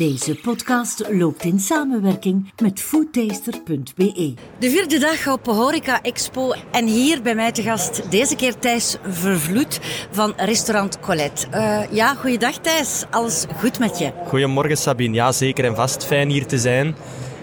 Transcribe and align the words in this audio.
Deze 0.00 0.34
podcast 0.34 1.04
loopt 1.10 1.44
in 1.44 1.58
samenwerking 1.58 2.52
met 2.62 2.80
foodtaster.be. 2.80 4.34
De 4.58 4.70
vierde 4.70 4.98
dag 4.98 5.28
op 5.28 5.46
Horeca 5.46 6.02
Expo 6.02 6.52
en 6.70 6.86
hier 6.86 7.22
bij 7.22 7.34
mij 7.34 7.52
te 7.52 7.62
gast 7.62 8.10
deze 8.10 8.36
keer 8.36 8.58
Thijs 8.58 8.96
Vervloed 9.02 9.80
van 10.10 10.32
restaurant 10.36 11.00
Colette. 11.00 11.46
Uh, 11.54 11.92
ja, 11.92 12.14
goeiedag 12.14 12.58
Thijs. 12.58 13.04
Alles 13.10 13.46
goed 13.56 13.78
met 13.78 13.98
je? 13.98 14.12
Goedemorgen 14.26 14.76
Sabine. 14.76 15.14
Ja, 15.14 15.32
zeker 15.32 15.64
en 15.64 15.76
vast. 15.76 16.04
Fijn 16.04 16.30
hier 16.30 16.46
te 16.46 16.58
zijn. 16.58 16.96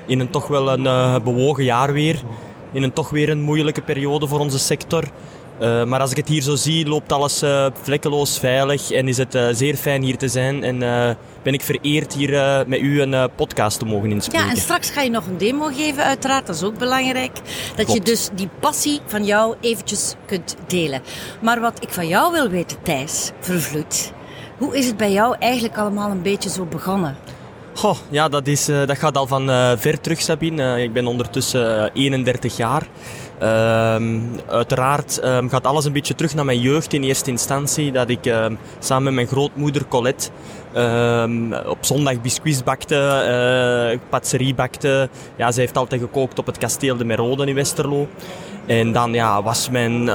In 0.08 0.20
een 0.20 0.30
toch 0.30 0.48
wel 0.48 0.70
een 0.70 0.84
uh, 0.84 1.20
bewogen 1.20 1.64
jaar 1.64 1.94
weer. 1.94 2.22
In 2.74 2.84
een 2.84 2.94
toch 2.94 3.10
weer 3.10 3.30
een 3.30 3.42
moeilijke 3.42 3.82
periode 3.82 4.28
voor 4.28 4.40
onze 4.40 4.60
sector. 4.60 5.04
Uh, 5.62 5.84
maar 5.84 6.00
als 6.00 6.12
ik 6.12 6.18
het 6.18 6.28
hier 6.28 6.42
zo 6.42 6.56
zie, 6.56 6.88
loopt 6.88 7.12
alles 7.12 7.44
uh, 7.44 7.66
vlekkeloos 7.82 8.40
veilig 8.40 8.92
en 8.92 9.08
is 9.08 9.18
het 9.18 9.36
uh, 9.36 9.48
zeer 9.52 9.76
fijn 9.76 10.02
hier 10.04 10.18
te 10.18 10.28
zijn. 10.28 10.64
En 10.64 10.80
ben 11.44 11.54
ik 11.54 11.62
vereerd 11.62 12.14
hier 12.14 12.64
met 12.68 12.80
u 12.80 13.02
een 13.02 13.30
podcast 13.36 13.80
te 13.80 13.86
mogen 13.86 14.12
inspreken. 14.12 14.46
Ja, 14.46 14.52
en 14.52 14.58
straks 14.58 14.90
ga 14.90 15.02
je 15.02 15.10
nog 15.10 15.26
een 15.26 15.38
demo 15.38 15.66
geven, 15.66 16.04
uiteraard. 16.04 16.48
Dat 16.48 16.56
is 16.56 16.64
ook 16.64 16.78
belangrijk. 16.78 17.32
Dat 17.76 17.94
je 17.94 18.00
dus 18.00 18.30
die 18.34 18.50
passie 18.60 19.00
van 19.06 19.26
jou 19.26 19.56
eventjes 19.62 20.16
kunt 20.26 20.56
delen. 20.68 21.02
Maar 21.42 21.60
wat 21.60 21.84
ik 21.84 21.90
van 21.90 22.08
jou 22.08 22.32
wil 22.32 22.50
weten, 22.50 22.78
Thijs 22.82 23.32
Vervloed. 23.40 24.12
Hoe 24.58 24.78
is 24.78 24.86
het 24.86 24.98
bij 24.98 25.12
jou 25.12 25.36
eigenlijk 25.40 25.78
allemaal 25.78 26.12
een 26.12 26.22
beetje 26.22 26.50
zo 26.50 26.66
begonnen? 26.66 27.18
Ja, 28.10 28.28
dat, 28.30 28.48
is, 28.48 28.66
dat 28.66 28.98
gaat 28.98 29.18
al 29.18 29.28
van 29.28 29.48
ver 29.78 30.02
terug, 30.02 30.22
Sabine. 30.22 30.82
ik 30.84 30.94
ben 30.94 31.08
ondertussen 31.08 31.92
31 31.94 32.58
jaar. 32.58 32.88
Um, 33.44 34.30
uiteraard 34.48 35.24
um, 35.24 35.50
gaat 35.50 35.66
alles 35.66 35.86
een 35.86 35.92
beetje 35.92 36.16
terug 36.16 36.36
naar 36.36 36.46
mijn 36.46 36.60
jeugd 36.60 36.94
in 36.94 37.04
eerste 37.04 37.32
instantie. 37.32 37.92
Dat 37.92 38.10
ik 38.10 38.26
um, 38.26 38.58
samen 38.80 39.04
met 39.04 39.14
mijn 39.14 39.28
grootmoeder 39.28 39.88
Colette 39.88 40.30
op 41.68 41.78
zondag 41.80 42.22
biscuits 42.22 42.64
bakte, 42.64 44.00
patisserie 44.10 44.56
bakte. 44.56 45.10
Ja, 45.36 45.52
zij 45.52 45.64
heeft 45.64 45.78
altijd 45.78 46.02
gekookt 46.02 46.40
op 46.40 46.46
het 46.46 46.58
kasteel 46.58 46.98
de 46.98 47.06
Merode 47.06 47.46
in 47.46 47.56
Westerlo. 47.56 48.08
En 48.66 48.92
dan 48.92 49.14
ja, 49.14 49.44
was 49.44 49.70
mijn 49.70 50.10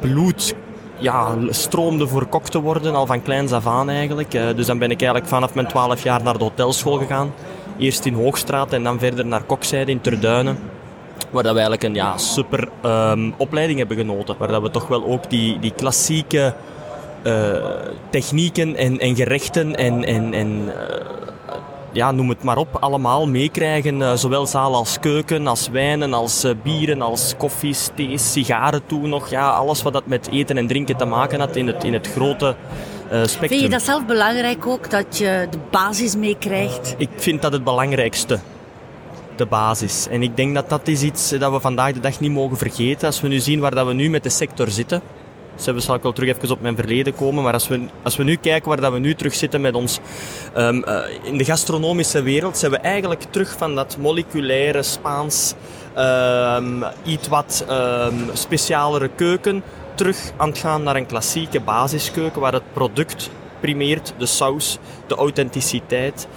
bloed 0.00 0.54
ja, 0.98 1.36
stroomde 1.48 2.06
voor 2.06 2.26
kok 2.26 2.48
te 2.48 2.60
worden, 2.60 2.94
al 2.94 3.06
van 3.06 3.22
kleins 3.22 3.52
af 3.52 3.66
aan 3.66 3.90
eigenlijk. 3.90 4.34
Uh, 4.34 4.42
dus 4.56 4.66
dan 4.66 4.78
ben 4.78 4.90
ik 4.90 5.00
eigenlijk 5.00 5.30
vanaf 5.30 5.54
mijn 5.54 5.66
12 5.66 6.02
jaar 6.02 6.22
naar 6.22 6.38
de 6.38 6.44
hotelschool 6.44 6.98
gegaan. 6.98 7.32
Eerst 7.78 8.04
in 8.04 8.14
Hoogstraat 8.14 8.72
en 8.72 8.82
dan 8.82 8.98
verder 8.98 9.26
naar 9.26 9.42
Kokzijde 9.42 9.90
in 9.90 10.00
Terduinen. 10.00 10.58
Waar 11.30 11.42
dat 11.42 11.52
we 11.52 11.60
eigenlijk 11.60 11.82
een 11.82 11.94
ja, 11.94 12.16
super 12.16 12.68
um, 12.84 13.34
opleiding 13.36 13.78
hebben 13.78 13.96
genoten. 13.96 14.34
Waar 14.38 14.48
dat 14.48 14.62
we 14.62 14.70
toch 14.70 14.88
wel 14.88 15.04
ook 15.04 15.30
die, 15.30 15.58
die 15.58 15.72
klassieke 15.72 16.54
uh, 17.22 17.52
technieken 18.10 18.76
en, 18.76 18.98
en 18.98 19.16
gerechten 19.16 19.76
en, 19.76 20.04
en, 20.04 20.34
en 20.34 20.48
uh, 20.48 20.74
ja, 21.98 22.10
noem 22.10 22.28
het 22.28 22.42
maar 22.42 22.56
op, 22.56 22.76
allemaal 22.80 23.28
meekrijgen. 23.28 24.00
Uh, 24.00 24.14
zowel 24.14 24.46
zaal 24.46 24.74
als 24.74 25.00
keuken, 25.00 25.46
als 25.46 25.68
wijnen, 25.68 26.14
als 26.14 26.46
bieren, 26.62 27.02
als 27.02 27.34
koffies, 27.38 27.90
thees, 27.94 28.32
sigaren 28.32 28.86
toen 28.86 29.08
nog. 29.08 29.30
Ja, 29.30 29.50
alles 29.50 29.82
wat 29.82 29.92
dat 29.92 30.06
met 30.06 30.28
eten 30.30 30.56
en 30.56 30.66
drinken 30.66 30.96
te 30.96 31.04
maken 31.04 31.40
had 31.40 31.56
in 31.56 31.66
het, 31.66 31.84
in 31.84 31.92
het 31.92 32.06
grote 32.06 32.56
spectrum. 33.08 33.48
Vind 33.48 33.60
je 33.60 33.68
dat 33.68 33.82
zelf 33.82 34.06
belangrijk 34.06 34.66
ook, 34.66 34.90
dat 34.90 35.18
je 35.18 35.46
de 35.50 35.58
basis 35.70 36.16
meekrijgt? 36.16 36.94
Ik 36.98 37.10
vind 37.16 37.42
dat 37.42 37.52
het 37.52 37.64
belangrijkste 37.64 38.38
de 39.38 39.46
basis. 39.46 40.06
En 40.10 40.22
ik 40.22 40.36
denk 40.36 40.54
dat 40.54 40.68
dat 40.68 40.88
is 40.88 41.02
iets 41.02 41.28
dat 41.28 41.52
we 41.52 41.60
vandaag 41.60 41.92
de 41.92 42.00
dag 42.00 42.20
niet 42.20 42.30
mogen 42.30 42.56
vergeten. 42.56 43.06
Als 43.06 43.20
we 43.20 43.28
nu 43.28 43.38
zien 43.38 43.60
waar 43.60 43.74
dat 43.74 43.86
we 43.86 43.92
nu 43.92 44.10
met 44.10 44.22
de 44.22 44.28
sector 44.28 44.70
zitten. 44.70 45.02
Dus 45.64 45.84
zal 45.84 45.94
ik 45.94 46.02
wel 46.02 46.12
terug 46.12 46.36
even 46.36 46.50
op 46.50 46.60
mijn 46.60 46.76
verleden 46.76 47.14
komen. 47.14 47.42
Maar 47.42 47.52
als 47.52 47.68
we, 47.68 47.86
als 48.02 48.16
we 48.16 48.24
nu 48.24 48.36
kijken 48.36 48.68
waar 48.68 48.80
dat 48.80 48.92
we 48.92 48.98
nu 48.98 49.14
terug 49.14 49.34
zitten 49.34 49.60
met 49.60 49.74
ons... 49.74 49.98
Um, 50.56 50.84
uh, 50.88 51.00
in 51.22 51.38
de 51.38 51.44
gastronomische 51.44 52.22
wereld 52.22 52.58
zijn 52.58 52.70
we 52.70 52.78
eigenlijk 52.78 53.22
terug 53.22 53.54
van 53.58 53.74
dat 53.74 53.96
moleculaire 54.00 54.82
Spaans... 54.82 55.54
Um, 55.98 56.84
iets 57.04 57.28
wat 57.28 57.64
um, 57.70 58.30
specialere 58.32 59.10
keuken 59.14 59.62
terug 59.94 60.32
aan 60.36 60.48
het 60.48 60.58
gaan 60.58 60.82
naar 60.82 60.96
een 60.96 61.06
klassieke 61.06 61.60
basiskeuken 61.60 62.40
waar 62.40 62.52
het 62.52 62.72
product 62.72 63.30
primeert, 63.60 64.14
de 64.18 64.26
saus, 64.26 64.78
de 65.06 65.14
authenticiteit, 65.14 66.28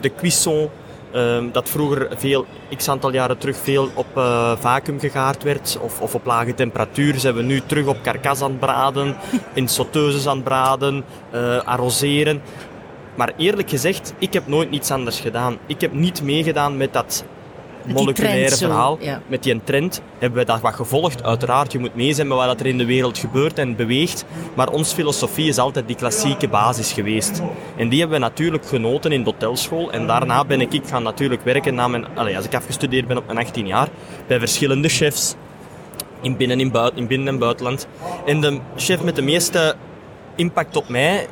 de 0.00 0.12
cuisson, 0.16 0.68
Um, 1.14 1.52
dat 1.52 1.68
vroeger 1.68 2.08
veel, 2.16 2.46
x 2.76 2.88
aantal 2.88 3.12
jaren 3.12 3.38
terug, 3.38 3.56
veel 3.56 3.90
op 3.94 4.06
uh, 4.16 4.52
vacuüm 4.58 5.00
gegaard 5.00 5.42
werd 5.42 5.78
of, 5.80 6.00
of 6.00 6.14
op 6.14 6.24
lage 6.24 6.54
temperatuur. 6.54 7.18
Zijn 7.18 7.34
we 7.34 7.42
nu 7.42 7.60
terug 7.66 7.86
op 7.86 8.02
karkas 8.02 8.42
aan 8.42 8.50
het 8.50 8.60
braden, 8.60 9.16
in 9.54 9.68
sauteuses 9.68 10.26
aan 10.26 10.34
het 10.34 10.44
braden, 10.44 11.04
uh, 11.34 11.58
arroseren. 11.58 12.42
Maar 13.14 13.32
eerlijk 13.36 13.70
gezegd, 13.70 14.14
ik 14.18 14.32
heb 14.32 14.46
nooit 14.46 14.70
niets 14.70 14.90
anders 14.90 15.20
gedaan. 15.20 15.58
Ik 15.66 15.80
heb 15.80 15.92
niet 15.92 16.22
meegedaan 16.22 16.76
met 16.76 16.92
dat 16.92 17.24
moleculaire 17.86 18.56
verhaal, 18.56 18.98
met 19.26 19.42
die 19.42 19.60
trend, 19.64 20.02
hebben 20.18 20.38
we 20.38 20.44
dat 20.44 20.60
wat 20.60 20.74
gevolgd. 20.74 21.22
Uiteraard, 21.22 21.72
je 21.72 21.78
moet 21.78 21.94
mee 21.94 22.12
zijn 22.14 22.28
met 22.28 22.36
wat 22.36 22.60
er 22.60 22.66
in 22.66 22.78
de 22.78 22.84
wereld 22.84 23.18
gebeurt 23.18 23.58
en 23.58 23.76
beweegt. 23.76 24.24
Maar 24.54 24.68
onze 24.68 24.94
filosofie 24.94 25.48
is 25.48 25.58
altijd 25.58 25.86
die 25.86 25.96
klassieke 25.96 26.48
basis 26.48 26.92
geweest. 26.92 27.42
En 27.76 27.88
die 27.88 28.00
hebben 28.00 28.18
we 28.18 28.24
natuurlijk 28.24 28.66
genoten 28.66 29.12
in 29.12 29.24
de 29.24 29.30
hotelschool. 29.30 29.92
En 29.92 30.06
daarna 30.06 30.44
ben 30.44 30.60
ik, 30.60 30.72
ik 30.72 30.86
gaan 30.86 31.02
natuurlijk 31.02 31.44
werken 31.44 31.74
na 31.74 31.88
mijn, 31.88 32.06
allez, 32.14 32.36
als 32.36 32.44
ik 32.44 32.54
afgestudeerd 32.54 33.06
ben 33.06 33.16
op 33.16 33.26
mijn 33.26 33.38
18 33.38 33.66
jaar, 33.66 33.88
bij 34.26 34.38
verschillende 34.38 34.88
chefs. 34.88 35.34
In 36.20 36.36
binnen, 36.36 36.60
in, 36.60 36.70
buiten, 36.70 37.00
in 37.00 37.06
binnen- 37.06 37.28
en 37.28 37.38
buitenland. 37.38 37.86
En 38.26 38.40
de 38.40 38.58
chef 38.76 39.02
met 39.02 39.16
de 39.16 39.22
meeste 39.22 39.74
impact 40.34 40.76
op 40.76 40.88
mij 40.88 41.26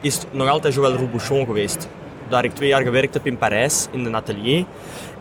is 0.00 0.20
nog 0.30 0.48
altijd 0.48 0.74
Joël 0.74 0.96
Robuchon 0.96 1.46
geweest 1.46 1.88
daar 2.28 2.44
ik 2.44 2.54
twee 2.54 2.68
jaar 2.68 2.82
gewerkt 2.82 3.14
heb 3.14 3.26
in 3.26 3.36
Parijs, 3.36 3.88
in 3.90 4.04
een 4.04 4.16
atelier. 4.16 4.64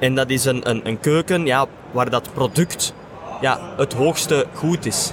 En 0.04 0.16
dat 0.16 0.30
is 0.30 0.46
een, 0.46 0.70
een, 0.70 0.88
een 0.88 1.00
keuken 1.00 1.46
ja, 1.46 1.66
waar 1.92 2.10
dat 2.10 2.34
product 2.34 2.94
ja, 3.42 3.74
het 3.78 3.94
hoogste 3.94 4.46
goed 4.54 4.86
is. 4.86 5.12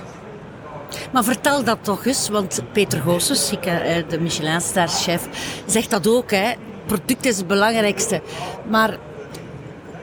Maar 1.12 1.25
vertel 1.25 1.65
dat 1.65 1.78
toch 1.81 2.06
eens, 2.06 2.28
want 2.28 2.62
Peter 2.73 3.01
Goossens, 3.01 3.51
eh, 3.51 4.09
de 4.09 4.21
Michelin-ster-chef, 4.21 5.28
zegt 5.67 5.91
dat 5.91 6.09
ook. 6.09 6.31
Hè. 6.31 6.53
Product 6.87 7.27
is 7.27 7.37
het 7.37 7.47
belangrijkste. 7.47 8.23
Maar 8.69 8.99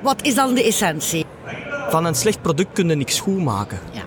wat 0.02 0.22
is 0.22 0.36
dan 0.36 0.54
de 0.54 0.64
essentie? 0.64 1.26
Van 1.90 2.06
een 2.06 2.16
slecht 2.16 2.42
product 2.42 2.74
kun 2.74 2.90
je 2.90 2.96
niks 2.96 3.20
goed 3.20 3.44
maken. 3.44 3.80
Ja. 3.92 4.02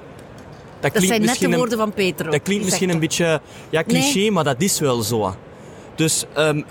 Dat, 0.80 0.94
dat 0.94 1.02
zijn 1.02 1.22
net 1.22 1.38
de 1.38 1.56
woorden 1.56 1.78
van 1.78 1.92
Peter. 1.92 2.30
Dat 2.30 2.42
klinkt 2.42 2.64
misschien 2.64 2.90
een 2.90 3.00
beetje 3.00 3.40
ja, 3.70 3.84
cliché, 3.84 4.30
maar 4.30 4.44
dat 4.44 4.62
is 4.62 4.80
wel 4.80 5.02
zo. 5.02 5.34
Dus 5.94 6.24
um, 6.38 6.64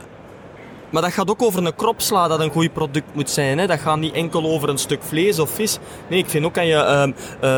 maar 0.90 1.02
dat 1.02 1.12
gaat 1.12 1.30
ook 1.30 1.42
over 1.42 1.66
een 1.66 1.76
kropsla 1.76 2.28
dat 2.28 2.40
een 2.40 2.52
goed 2.52 2.74
product 2.74 3.08
moet 3.14 3.30
zijn. 3.30 3.58
Hè. 3.58 3.68
Dat 3.68 3.80
gaat 3.80 3.98
niet 3.98 4.14
enkel 4.14 4.44
over 4.44 4.70
een 4.70 4.78
stuk 4.78 5.04
vlees 5.04 5.40
of 5.40 5.50
vis. 5.50 5.78
Nee, 6.08 6.20
ik 6.20 6.30
vind 6.30 6.46
ook 6.46 6.54
dat 6.54 6.66
je... 6.66 6.72
Uh, 6.72 7.04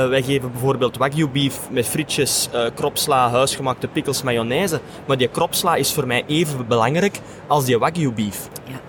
uh, 0.04 0.10
wij 0.10 0.24
geven 0.24 0.52
bijvoorbeeld 0.52 0.98
wagyu 0.98 1.28
beef 1.28 1.60
met 1.70 1.88
frietjes, 1.88 2.50
uh, 2.54 2.66
kropsla, 2.76 3.30
huisgemaakte 3.30 3.88
pickles, 3.88 4.24
mayonaise. 4.24 4.80
Maar 5.06 5.18
die 5.18 5.28
kropsla 5.28 5.76
is 5.76 5.94
voor 5.94 6.08
mij 6.08 6.24
even 6.28 6.68
belangrijk 6.68 7.20
als 7.48 7.66
die 7.66 7.78
wagyu 7.78 8.12
beef. 8.12 8.50
Ja. 8.66 8.80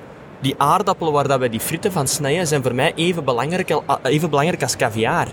Die 0.40 0.54
aardappelen 0.58 1.12
waar 1.12 1.28
dat 1.28 1.38
wij 1.38 1.48
die 1.48 1.60
fritten 1.60 1.92
van 1.92 2.08
snijden 2.08 2.46
zijn 2.46 2.62
voor 2.62 2.74
mij 2.74 2.92
even 2.94 3.24
belangrijk, 3.24 3.80
even 4.02 4.30
belangrijk 4.30 4.62
als 4.62 4.76
caviar. 4.76 5.26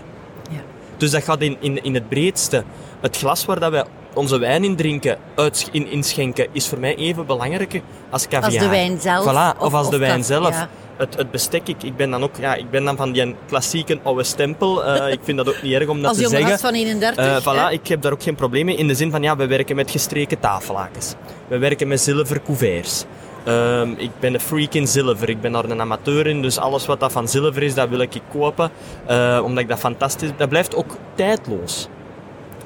Ja. 0.50 0.60
Dus 0.96 1.10
dat 1.10 1.22
gaat 1.22 1.40
in, 1.40 1.56
in, 1.60 1.82
in 1.82 1.94
het 1.94 2.08
breedste. 2.08 2.64
Het 3.00 3.16
glas 3.16 3.44
waar 3.44 3.60
dat 3.60 3.70
wij 3.70 3.84
onze 4.14 4.38
wijn 4.38 4.64
in 4.64 4.76
drinken, 4.76 5.18
uit, 5.34 5.68
in, 5.72 5.90
inschenken, 5.90 6.46
is 6.52 6.68
voor 6.68 6.78
mij 6.78 6.94
even 6.96 7.26
belangrijk 7.26 7.80
als 8.10 8.28
caviar. 8.28 8.44
Als 8.44 8.54
de 8.54 8.68
wijn 8.68 9.00
zelf. 9.00 9.24
Voilà, 9.24 9.58
of, 9.58 9.74
als 9.74 9.90
de 9.90 9.98
wijn 9.98 10.24
zelf. 10.24 10.66
Het, 10.96 11.16
het, 11.16 11.30
bestek, 11.30 11.68
ik, 11.68 11.82
ik 11.82 11.96
ben 11.96 12.10
dan 12.10 12.22
ook, 12.22 12.36
ja, 12.40 12.54
ik 12.54 12.70
ben 12.70 12.84
dan 12.84 12.96
van 12.96 13.12
die 13.12 13.34
klassieke 13.48 13.98
oude 14.02 14.22
stempel. 14.22 14.86
Uh, 14.86 15.12
ik 15.12 15.20
vind 15.22 15.36
dat 15.36 15.48
ook 15.48 15.62
niet 15.62 15.72
erg 15.72 15.88
om 15.88 16.02
dat 16.02 16.14
te 16.14 16.28
zeggen. 16.28 16.52
Als 16.52 16.60
van 16.60 16.74
31. 16.74 17.24
Uh, 17.24 17.36
voilà, 17.40 17.72
ik 17.72 17.88
heb 17.88 18.02
daar 18.02 18.12
ook 18.12 18.22
geen 18.22 18.34
probleem 18.34 18.64
mee. 18.64 18.76
In 18.76 18.86
de 18.86 18.94
zin 18.94 19.10
van, 19.10 19.22
ja, 19.22 19.36
we 19.36 19.46
werken 19.46 19.76
met 19.76 19.90
gestreken 19.90 20.38
tafellakens. 20.38 21.14
We 21.48 21.58
werken 21.58 21.88
met 21.88 22.00
zilver 22.00 22.42
couverts. 22.42 23.04
Uh, 23.48 23.82
ik 23.96 24.10
ben 24.20 24.34
een 24.34 24.40
freak 24.40 24.74
in 24.74 24.86
zilver. 24.86 25.28
Ik 25.28 25.40
ben 25.40 25.52
daar 25.52 25.64
een 25.64 25.80
amateur 25.80 26.26
in. 26.26 26.42
Dus 26.42 26.58
alles 26.58 26.86
wat 26.86 27.00
dat 27.00 27.12
van 27.12 27.28
zilver 27.28 27.62
is, 27.62 27.74
dat 27.74 27.88
wil 27.88 28.00
ik 28.00 28.20
kopen. 28.32 28.70
Uh, 29.10 29.40
omdat 29.44 29.58
ik 29.58 29.68
dat 29.68 29.78
fantastisch... 29.78 30.30
Dat 30.36 30.48
blijft 30.48 30.74
ook 30.74 30.96
tijdloos. 31.14 31.88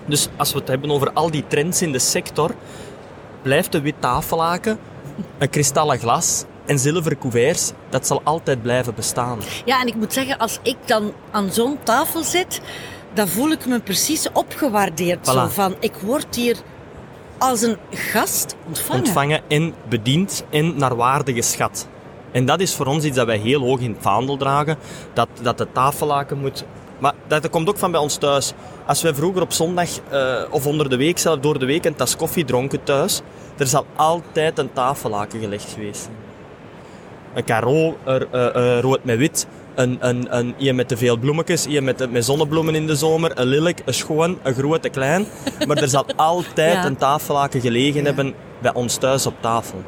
Dus 0.07 0.29
als 0.37 0.53
we 0.53 0.59
het 0.59 0.69
hebben 0.69 0.91
over 0.91 1.13
al 1.13 1.31
die 1.31 1.45
trends 1.47 1.83
in 1.83 1.93
de 1.93 1.99
sector, 1.99 2.51
blijft 3.43 3.73
de 3.73 3.81
wit 3.81 3.95
tafellaken, 3.99 4.79
een 5.39 5.51
kristallen 5.51 5.99
glas 5.99 6.45
en 6.67 6.79
zilveren 6.79 7.19
couverts, 7.19 7.73
dat 7.89 8.07
zal 8.07 8.21
altijd 8.25 8.63
blijven 8.63 8.95
bestaan. 8.95 9.39
Ja, 9.65 9.81
en 9.81 9.87
ik 9.87 9.95
moet 9.95 10.13
zeggen, 10.13 10.39
als 10.39 10.59
ik 10.63 10.77
dan 10.85 11.13
aan 11.31 11.53
zo'n 11.53 11.79
tafel 11.83 12.23
zit, 12.23 12.61
dan 13.13 13.29
voel 13.29 13.51
ik 13.51 13.67
me 13.67 13.81
precies 13.81 14.29
opgewaardeerd. 14.33 15.27
Zo 15.27 15.47
van, 15.49 15.75
ik 15.81 15.95
word 15.95 16.35
hier 16.35 16.57
als 17.39 17.63
een 17.63 17.77
gast 17.91 18.55
ontvangen. 18.67 19.05
Ontvangen 19.05 19.41
en 19.49 19.75
bediend 19.89 20.45
en 20.51 20.77
naar 20.77 20.97
waarde 20.97 21.33
geschat. 21.33 21.89
En 22.33 22.45
dat 22.45 22.61
is 22.61 22.75
voor 22.75 22.87
ons 22.87 23.05
iets 23.05 23.17
dat 23.17 23.27
wij 23.27 23.37
heel 23.37 23.61
hoog 23.61 23.81
in 23.81 23.93
het 23.93 24.03
vaandel 24.03 24.37
dragen. 24.37 24.77
Dat, 25.13 25.29
dat 25.43 25.59
de 25.59 25.67
tafellaken 25.73 26.39
moet 26.39 26.65
maar 26.99 27.13
dat 27.27 27.51
komt 27.51 27.69
ook 27.69 27.79
van 27.79 27.91
bij 27.91 28.01
ons 28.01 28.17
thuis. 28.17 28.53
Als 28.87 29.03
wij 29.03 29.15
vroeger 29.15 29.43
op 29.43 29.53
zondag 29.53 29.89
uh, 30.13 30.43
of 30.51 30.67
onder 30.67 30.89
de 30.89 30.97
week, 30.97 31.19
zelf 31.19 31.39
door 31.39 31.59
de 31.59 31.67
week, 31.67 31.85
een 31.85 31.95
tas 31.95 32.17
koffie 32.17 32.45
dronken 32.45 32.83
thuis, 32.83 33.21
er 33.57 33.67
zal 33.67 33.87
altijd 33.97 34.59
een 34.59 34.73
tafellaken 34.73 35.41
gelegd 35.41 35.73
geweest 35.73 36.01
zijn. 36.03 36.17
een 37.35 37.45
caro, 37.45 37.97
er, 38.05 38.27
eh, 38.31 38.77
eh, 38.77 38.81
rood 38.81 39.05
met 39.05 39.19
wit. 39.19 39.47
Een, 39.75 39.97
een, 40.01 40.37
een, 40.39 40.55
een 40.59 40.75
met 40.75 40.89
te 40.89 40.97
veel 40.97 41.17
bloemetjes, 41.17 41.65
een 41.65 41.85
met, 41.85 42.11
met 42.11 42.25
zonnebloemen 42.25 42.75
in 42.75 42.87
de 42.87 42.95
zomer, 42.97 43.39
een 43.39 43.47
lelijk, 43.47 43.83
een 43.85 43.95
schoon, 43.95 44.39
een 44.43 44.55
groot, 44.55 44.85
een 44.85 44.91
klein. 44.91 45.27
Maar 45.67 45.77
er 45.77 45.89
zal 45.89 46.05
altijd 46.17 46.75
Ja. 46.75 46.85
een 46.85 46.97
tafellaken 46.97 47.61
gelegen 47.61 48.05
hebben 48.05 48.35
bij 48.59 48.75
ons 48.75 48.97
thuis 48.97 49.27
op 49.27 49.35
tafel. 49.41 49.83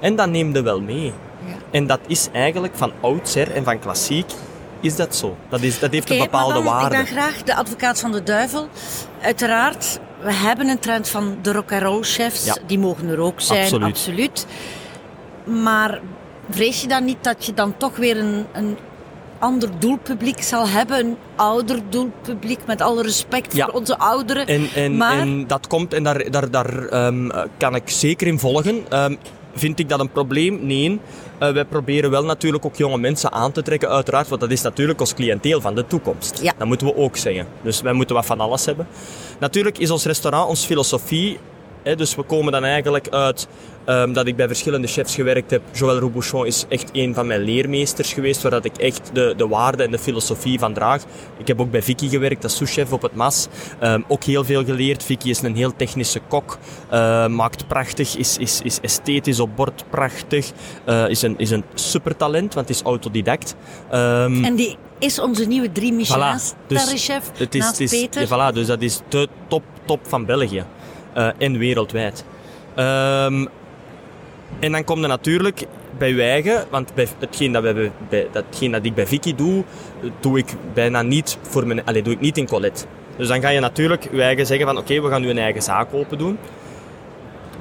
En 0.00 0.16
dat 0.16 0.28
neem 0.30 0.54
je 0.54 0.62
wel 0.62 0.80
mee. 0.80 1.04
Ja. 1.46 1.54
En 1.70 1.86
dat 1.86 2.00
is 2.06 2.28
eigenlijk 2.32 2.76
van 2.76 2.92
oudsher 3.00 3.50
en 3.50 3.64
van 3.64 3.78
klassiek, 3.78 4.30
is 4.80 4.96
dat 4.96 5.16
zo. 5.16 5.36
Dat, 5.48 5.60
is, 5.60 5.78
dat 5.78 5.92
heeft 5.92 6.10
een 6.10 6.18
bepaalde 6.18 6.54
dan, 6.54 6.64
waarde. 6.64 6.96
Ik 6.96 7.04
ben 7.04 7.06
graag 7.06 7.42
de 7.42 7.54
advocaat 7.54 8.00
van 8.00 8.12
de 8.12 8.22
duivel. 8.22 8.68
Uiteraard, 9.22 10.00
we 10.22 10.32
hebben 10.32 10.68
een 10.68 10.78
trend 10.78 11.08
van 11.08 11.38
de 11.42 11.52
rock'n'roll 11.52 12.02
chefs. 12.02 12.44
Ja. 12.44 12.56
Die 12.66 12.78
mogen 12.78 13.08
er 13.08 13.18
ook 13.18 13.40
zijn, 13.40 13.62
Absoluut. 13.62 13.88
absoluut. 13.88 14.46
Maar 15.44 16.00
vrees 16.50 16.80
je 16.80 16.88
dan 16.88 17.04
niet 17.04 17.24
dat 17.24 17.46
je 17.46 17.54
dan 17.54 17.76
toch 17.76 17.96
weer 17.96 18.16
een, 18.16 18.46
een 18.52 18.76
ander 19.38 19.68
doelpubliek 19.78 20.42
zal 20.42 20.68
hebben? 20.68 20.98
Een 20.98 21.16
ouder 21.36 21.78
doelpubliek, 21.88 22.58
met 22.66 22.80
alle 22.80 23.02
respect 23.02 23.54
Ja. 23.56 23.64
voor 23.64 23.74
onze 23.74 23.98
ouderen. 23.98 24.46
En, 24.46 24.68
en, 24.74 24.96
maar 24.96 25.18
en 25.18 25.46
dat 25.46 25.66
komt, 25.66 25.94
en 25.94 26.02
daar, 26.02 26.30
daar, 26.30 26.50
daar 26.50 26.86
ehm, 26.86 27.30
eh, 27.30 27.42
kan 27.58 27.74
ik 27.74 27.90
zeker 27.90 28.26
in 28.26 28.38
volgen. 28.38 28.84
Ehm, 28.88 29.14
vind 29.54 29.78
ik 29.78 29.88
dat 29.88 30.00
een 30.00 30.10
probleem? 30.12 30.66
Nee. 30.66 31.00
Eh, 31.40 31.52
wij 31.52 31.64
proberen 31.64 32.10
wel 32.10 32.24
natuurlijk 32.24 32.64
ook 32.64 32.76
jonge 32.76 32.98
mensen 32.98 33.32
aan 33.32 33.52
te 33.52 33.62
trekken, 33.62 33.88
uiteraard, 33.88 34.28
want 34.28 34.40
dat 34.40 34.50
is 34.50 34.62
natuurlijk 34.62 35.00
ons 35.00 35.14
cliënteel 35.14 35.60
van 35.60 35.74
de 35.74 35.86
toekomst. 35.86 36.42
Ja. 36.42 36.52
Dat 36.58 36.66
moeten 36.66 36.86
we 36.86 36.96
ook 36.96 37.16
zeggen. 37.16 37.46
Dus 37.62 37.80
wij 37.80 37.92
moeten 37.92 38.14
wat 38.14 38.26
van 38.26 38.40
alles 38.40 38.64
hebben. 38.64 38.86
Natuurlijk 39.38 39.78
is 39.78 39.90
ons 39.90 40.04
restaurant, 40.04 40.48
onze 40.48 40.66
filosofie, 40.66 41.38
dus 41.82 42.14
we 42.14 42.22
komen 42.22 42.52
dan 42.52 42.64
eigenlijk 42.64 43.08
uit 43.08 43.48
ehm, 43.84 44.12
dat 44.12 44.26
ik 44.26 44.36
bij 44.36 44.46
verschillende 44.46 44.86
chefs 44.86 45.14
gewerkt 45.14 45.50
heb. 45.50 45.62
Joël 45.72 45.98
Robuchon 45.98 46.46
is 46.46 46.64
echt 46.68 46.88
een 46.92 47.14
van 47.14 47.26
mijn 47.26 47.40
leermeesters 47.40 48.12
geweest, 48.12 48.42
waar 48.42 48.50
dat 48.50 48.64
ik 48.64 48.76
echt 48.76 49.10
de, 49.12 49.34
de 49.36 49.48
waarde 49.48 49.82
en 49.82 49.90
de 49.90 49.98
filosofie 49.98 50.58
van 50.58 50.74
draag. 50.74 51.02
Ik 51.38 51.46
heb 51.46 51.60
ook 51.60 51.70
bij 51.70 51.82
Vicky 51.82 52.08
gewerkt 52.08 52.44
als 52.44 52.56
souschef 52.56 52.92
op 52.92 53.02
het 53.02 53.14
MAS. 53.14 53.48
Ehm, 53.78 54.00
ook 54.08 54.24
heel 54.24 54.44
veel 54.44 54.64
geleerd. 54.64 55.02
Vicky 55.04 55.28
is 55.28 55.42
een 55.42 55.56
heel 55.56 55.76
technische 55.76 56.20
kok. 56.28 56.58
eh, 56.88 57.26
maakt 57.26 57.66
prachtig, 57.66 58.16
is, 58.16 58.38
is, 58.38 58.60
is 58.64 58.78
esthetisch 58.80 59.40
op 59.40 59.56
bord 59.56 59.84
prachtig. 59.90 60.50
eh, 60.84 61.08
is, 61.08 61.22
een, 61.22 61.34
is 61.38 61.50
een 61.50 61.64
supertalent, 61.74 62.54
want 62.54 62.68
is 62.70 62.82
autodidact. 62.82 63.54
Ehm, 63.90 64.44
En 64.44 64.54
die 64.54 64.76
is 64.98 65.18
onze 65.20 65.44
nieuwe 65.44 65.72
drie 65.72 65.92
Michelin 65.92 66.38
Voilà. 66.38 66.66
Dus 66.66 66.80
sterrenchef 66.80 67.30
het 67.36 67.54
is, 67.54 67.60
naast 67.60 67.78
het 67.78 67.92
is, 67.92 68.00
Peter. 68.00 68.20
ja, 68.20 68.50
voilà, 68.50 68.54
dus 68.54 68.66
dat 68.66 68.82
is 68.82 69.00
de 69.08 69.28
top, 69.48 69.62
top 69.84 70.00
van 70.02 70.24
België. 70.24 70.64
Eh, 71.12 71.28
en 71.38 71.58
wereldwijd. 71.58 72.24
Ehm, 72.74 73.46
en 74.58 74.72
dan 74.72 74.84
komt 74.84 75.02
er 75.02 75.08
natuurlijk 75.08 75.66
bij 75.98 76.14
Wijgen, 76.14 76.64
want 76.70 76.94
bij 76.94 77.08
hetgeen 77.18 77.52
dat, 77.52 77.62
bij, 78.08 78.28
datgene 78.32 78.72
dat 78.72 78.84
ik 78.84 78.94
bij 78.94 79.06
Vicky 79.06 79.34
doe, 79.34 79.64
doe 80.20 80.38
ik 80.38 80.46
bijna 80.74 81.02
niet, 81.02 81.38
voor 81.42 81.66
mijn, 81.66 81.84
allez, 81.84 82.02
doe 82.02 82.12
ik 82.12 82.20
niet 82.20 82.38
in 82.38 82.46
Colette. 82.46 82.84
Dus 83.16 83.28
dan 83.28 83.40
ga 83.40 83.48
je 83.48 83.60
natuurlijk 83.60 84.08
Wijgen 84.12 84.46
zeggen 84.46 84.66
van 84.66 84.78
oké, 84.78 85.00
we 85.00 85.08
gaan 85.08 85.20
nu 85.20 85.30
een 85.30 85.38
eigen 85.38 85.62
zaak 85.62 85.94
open 85.94 86.18
doen. 86.18 86.38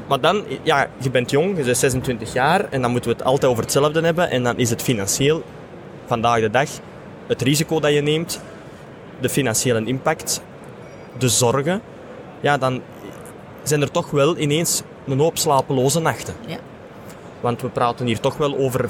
Maar 0.07 0.19
dan, 0.19 0.43
ja, 0.63 0.89
je 0.97 1.09
bent 1.09 1.31
jong, 1.31 1.57
je 1.57 1.63
bent 1.63 1.77
26 1.77 2.33
jaar 2.33 2.65
en 2.69 2.81
dan 2.81 2.91
moeten 2.91 3.09
we 3.11 3.17
het 3.17 3.25
altijd 3.25 3.51
over 3.51 3.63
hetzelfde 3.63 4.01
hebben. 4.01 4.29
En 4.29 4.43
dan 4.43 4.57
is 4.57 4.69
het 4.69 4.81
financieel, 4.81 5.43
vandaag 6.05 6.39
de 6.39 6.49
dag, 6.49 6.69
het 7.27 7.41
risico 7.41 7.79
dat 7.79 7.93
je 7.93 8.01
neemt, 8.01 8.41
de 9.19 9.29
financiële 9.29 9.83
impact, 9.85 10.41
de 11.17 11.29
zorgen, 11.29 11.81
ja, 12.39 12.57
dan 12.57 12.81
zijn 13.63 13.81
er 13.81 13.91
toch 13.91 14.11
wel 14.11 14.37
ineens 14.37 14.81
een 15.07 15.19
hoop 15.19 15.37
slapeloze 15.37 15.99
nachten. 15.99 16.33
Ja. 16.47 16.57
Want 17.39 17.61
we 17.61 17.69
praten 17.69 18.05
hier 18.05 18.19
toch 18.19 18.37
wel 18.37 18.57
over 18.57 18.89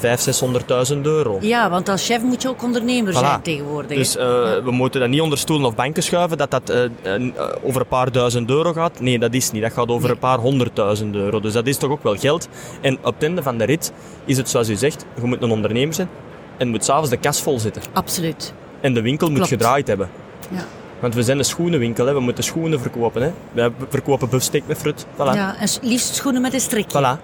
600.000 0.94 1.00
euro. 1.02 1.38
Ja, 1.40 1.70
want 1.70 1.88
als 1.88 2.06
chef 2.06 2.22
moet 2.22 2.42
je 2.42 2.48
ook 2.48 2.62
ondernemer 2.62 3.12
zijn 3.12 3.42
tegenwoordig. 3.42 3.96
Dus 3.96 4.16
eh, 4.16 4.24
we 4.64 4.70
moeten 4.70 5.00
dat 5.00 5.08
niet 5.08 5.20
onder 5.20 5.38
stoelen 5.38 5.66
of 5.66 5.74
banken 5.74 6.02
schuiven 6.02 6.38
dat 6.38 6.50
dat 6.50 6.70
eh, 6.70 6.84
eh, 6.84 7.32
over 7.62 7.80
een 7.80 7.86
paar 7.86 8.12
duizend 8.12 8.50
euro 8.50 8.72
gaat. 8.72 9.00
Nee, 9.00 9.18
dat 9.18 9.34
is 9.34 9.50
niet. 9.50 9.62
Dat 9.62 9.72
gaat 9.72 9.88
over 9.88 10.10
een 10.10 10.18
paar 10.18 10.38
honderdduizend 10.38 11.14
euro. 11.14 11.40
Dus 11.40 11.52
dat 11.52 11.66
is 11.66 11.76
toch 11.76 11.90
ook 11.90 12.02
wel 12.02 12.16
geld. 12.16 12.48
En 12.80 12.98
op 12.98 13.14
het 13.14 13.22
einde 13.22 13.42
van 13.42 13.58
de 13.58 13.64
rit 13.64 13.92
is 14.24 14.36
het 14.36 14.48
zoals 14.48 14.68
u 14.68 14.74
zegt, 14.74 15.06
je 15.20 15.26
moet 15.26 15.42
een 15.42 15.50
ondernemer 15.50 15.94
zijn 15.94 16.08
en 16.56 16.68
moet 16.68 16.84
s'avonds 16.84 17.10
de 17.10 17.16
kas 17.16 17.42
vol 17.42 17.58
zitten. 17.58 17.82
Absoluut. 17.92 18.54
En 18.80 18.94
de 18.94 19.02
winkel 19.02 19.30
moet 19.30 19.48
gedraaid 19.48 19.86
hebben. 19.86 20.10
Ja. 20.50 20.64
Want 21.00 21.14
we 21.14 21.22
zijn 21.22 21.38
een 21.38 21.44
schoenenwinkel, 21.44 22.06
hè. 22.06 22.12
we 22.12 22.20
moeten 22.20 22.44
schoenen 22.44 22.80
verkopen. 22.80 23.22
Hè. 23.22 23.30
Wij 23.52 23.70
verkopen 23.88 24.28
buffsteak 24.28 24.62
met 24.66 24.78
fruit. 24.78 25.06
Voilà. 25.14 25.34
Ja, 25.34 25.56
en 25.56 25.68
liefst 25.82 26.14
schoenen 26.14 26.42
met 26.42 26.54
een 26.54 26.60
strikje. 26.60 26.98
voilà. 26.98 27.20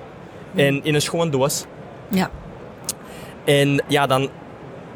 En 0.55 0.85
in 0.85 0.95
een 0.95 1.03
schoon 1.03 1.31
doos. 1.31 1.65
Ja. 2.09 2.31
En 3.45 3.83
ja, 3.89 4.07
dan 4.07 4.29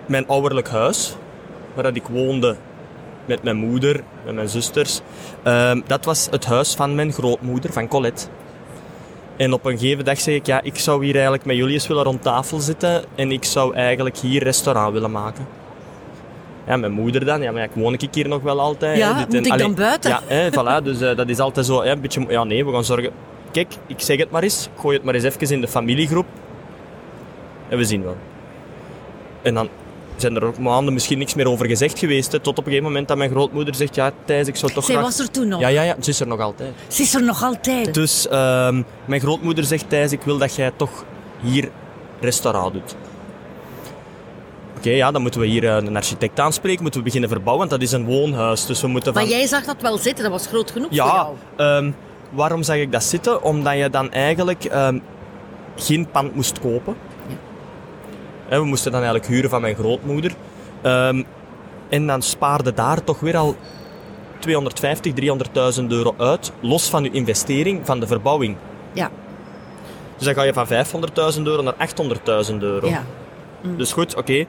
mijn 0.07 0.27
ouderlijk 0.29 0.69
huis, 0.69 1.17
waar 1.75 1.83
dat 1.83 1.97
ik 1.97 2.07
woonde 2.11 2.57
met 3.25 3.43
mijn 3.43 3.57
moeder, 3.57 4.03
met 4.25 4.35
mijn 4.35 4.49
zusters. 4.49 5.01
ehm, 5.43 5.81
dat 5.87 6.05
was 6.05 6.29
het 6.31 6.45
huis 6.45 6.75
van 6.75 6.95
mijn 6.95 7.13
grootmoeder, 7.13 7.73
van 7.73 7.89
Colette. 7.89 8.27
En 9.37 9.53
op 9.53 9.65
een 9.65 9.79
gegeven 9.79 10.05
dag 10.05 10.21
zeg 10.21 10.35
ik, 10.35 10.47
ja, 10.47 10.63
ik 10.63 10.79
zou 10.79 11.05
hier 11.05 11.15
eigenlijk 11.15 11.45
met 11.45 11.57
jullie 11.57 11.75
eens 11.75 11.87
willen 11.87 12.05
rond 12.05 12.23
tafel 12.23 12.61
zitten 12.61 13.05
en 13.15 13.33
ik 13.33 13.45
zou 13.45 13.75
eigenlijk 13.75 14.17
hier 14.17 14.43
restaurant 14.43 14.93
willen 14.93 15.11
maken. 15.11 15.47
Ja, 16.71 16.77
mijn 16.77 16.93
moeder 16.93 17.25
dan, 17.25 17.43
ja, 17.43 17.53
maar 17.53 17.63
ik 17.63 17.71
woon 17.75 17.93
ik 17.93 18.15
hier 18.15 18.29
nog 18.29 18.43
wel 18.43 18.61
altijd. 18.61 18.99
Ja, 18.99 19.19
dit 19.19 19.27
moet 19.27 19.47
en- 19.47 19.53
ik 19.53 19.59
dan 19.59 19.75
buiten? 19.75 20.11
Ja, 20.11 20.21
hè, 20.27 20.49
voilà, 20.51 20.85
dus 20.85 21.01
eh, 21.01 21.17
dat 21.17 21.29
is 21.29 21.39
altijd 21.39 21.67
zo, 21.67 21.85
ja, 21.85 21.93
een 21.93 22.01
beetje, 22.01 22.25
ja 22.29 22.45
nee, 22.45 22.65
we 22.65 22.73
gaan 22.73 22.85
zorgen. 22.85 23.11
Kijk, 23.51 23.75
ik 23.87 24.01
zeg 24.01 24.19
het 24.19 24.31
maar 24.31 24.43
eens, 24.43 24.65
ik 24.65 24.81
gooi 24.81 24.97
het 24.97 25.05
maar 25.05 25.15
eens 25.15 25.25
even 25.25 25.51
in 25.51 25.61
de 25.61 25.69
familiegroep. 25.69 26.27
En 27.69 27.79
we 27.79 27.85
zien 27.85 28.03
wel. 28.03 28.17
En 29.43 29.55
dan 29.55 29.69
zijn 30.17 30.37
er 30.37 30.45
ook 30.45 30.59
maanden 30.59 30.93
misschien 30.93 31.19
niks 31.19 31.35
meer 31.35 31.49
over 31.49 31.67
gezegd 31.67 31.99
geweest. 31.99 32.33
Hè, 32.33 32.39
tot 32.39 32.59
op 32.59 32.59
een 32.59 32.65
gegeven 32.65 32.85
moment 32.85 33.09
dat 33.09 33.17
mijn 33.17 33.31
grootmoeder 33.31 33.75
zegt, 33.75 33.95
ja 33.95 34.13
Thijs, 34.25 34.47
ik 34.47 34.57
zou 34.57 34.73
toch 34.73 34.85
Zij 34.85 34.95
graag... 34.95 35.07
was 35.07 35.19
er 35.19 35.31
toen 35.31 35.49
nog. 35.49 35.61
Ja, 35.61 35.69
ja, 35.69 35.83
ja, 35.83 35.97
ze 36.01 36.11
is 36.11 36.21
er 36.21 36.27
nog 36.27 36.41
altijd. 36.41 36.73
Ze 36.89 37.03
is 37.03 37.15
er 37.15 37.23
nog 37.23 37.45
altijd. 37.45 37.95
Dus 37.95 38.29
ehm, 38.29 38.83
mijn 39.05 39.21
grootmoeder 39.21 39.65
zegt, 39.65 39.89
Thijs, 39.89 40.13
ik 40.13 40.23
wil 40.23 40.39
dat 40.39 40.55
jij 40.55 40.73
toch 40.77 41.05
hier 41.43 41.69
restaurant 42.21 42.73
doet. 42.73 42.95
Oké, 44.81 44.91
ja, 44.91 45.11
dan 45.11 45.23
moeten 45.23 45.41
we 45.41 45.47
hier 45.47 45.65
eh, 45.69 45.75
een 45.77 45.97
architect 45.97 46.41
aanspreken, 46.41 46.83
moeten 46.83 47.01
we 47.01 47.07
beginnen 47.07 47.31
verbouwen, 47.31 47.69
want 47.69 47.81
dat 47.81 47.89
is 47.89 47.95
een 47.95 48.05
woonhuis. 48.05 48.67
Dus 48.67 48.81
we 48.81 48.87
moeten 48.87 49.13
van... 49.13 49.23
Maar 49.23 49.31
jij 49.31 49.47
zag 49.47 49.65
dat 49.65 49.77
wel 49.83 49.99
zitten, 49.99 50.23
dat 50.23 50.33
was 50.33 50.47
groot 50.47 50.71
genoeg 50.71 50.89
voor 50.89 50.97
Ja, 50.97 51.07
jou. 51.15 51.35
ehm, 51.57 51.91
waarom 52.31 52.63
zag 52.63 52.77
ik 52.77 52.93
dat 52.93 53.03
zitten? 53.05 53.43
Omdat 53.43 53.77
je 53.77 53.91
dan 53.91 54.13
eigenlijk 54.13 54.65
ehm, 54.65 54.99
geen 55.77 56.07
pand 56.11 56.35
moest 56.35 56.59
kopen. 56.61 56.97
Hè, 58.49 58.59
we 58.61 58.65
moesten 58.65 58.93
dan 58.93 59.01
eigenlijk 59.03 59.31
huren 59.33 59.51
van 59.51 59.61
mijn 59.61 59.75
grootmoeder. 59.75 60.33
Ehm, 60.83 61.23
en 61.89 62.07
dan 62.07 62.23
spaarde 62.23 62.73
daar 62.75 63.05
toch 63.05 63.21
weer 63.21 63.37
al 63.37 63.57
250, 64.39 65.13
300.000 65.13 65.85
euro 65.93 66.15
uit, 66.19 66.53
los 66.61 66.89
van 66.89 67.03
je 67.05 67.11
investering 67.11 67.87
van 67.87 68.01
de 68.01 68.07
verbouwing. 68.07 68.57
Ja. 68.93 69.11
Dus 70.17 70.25
dan 70.27 70.35
ga 70.35 70.43
je 70.43 70.53
van 70.53 70.67
500.000 71.37 71.43
euro 71.43 71.63
naar 71.63 71.75
800.000 72.51 72.57
euro. 72.63 72.89
ja. 72.89 73.05
Dus 73.77 73.93
goed, 73.93 74.17
oké. 74.17 74.45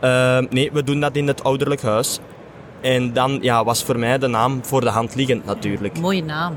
Ehm, 0.00 0.46
nee, 0.50 0.70
we 0.72 0.84
doen 0.84 1.00
dat 1.00 1.16
in 1.16 1.26
het 1.26 1.44
ouderlijk 1.44 1.82
huis. 1.82 2.18
En 2.80 3.12
dan 3.12 3.38
ja, 3.40 3.64
was 3.64 3.84
voor 3.84 3.98
mij 3.98 4.18
de 4.18 4.26
naam 4.26 4.64
voor 4.64 4.80
de 4.80 4.90
hand 4.90 5.14
liggend 5.14 5.44
natuurlijk. 5.44 5.98
Mooie 5.98 6.22
naam. 6.24 6.54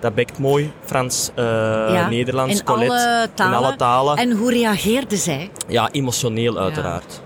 Dat 0.00 0.14
bekt 0.14 0.38
mooi, 0.38 0.72
Frans, 0.84 1.30
eh, 1.34 1.44
ja. 1.44 2.08
Nederlands, 2.08 2.58
in 2.58 2.64
Colette. 2.64 2.92
alle 2.92 3.28
talen. 3.34 3.58
In 3.58 3.64
alle 3.64 3.76
talen. 3.76 4.16
En 4.16 4.32
hoe 4.32 4.50
reageerde 4.50 5.16
zij? 5.16 5.50
Ja, 5.68 5.88
emotioneel 5.90 6.58
uiteraard. 6.58 7.22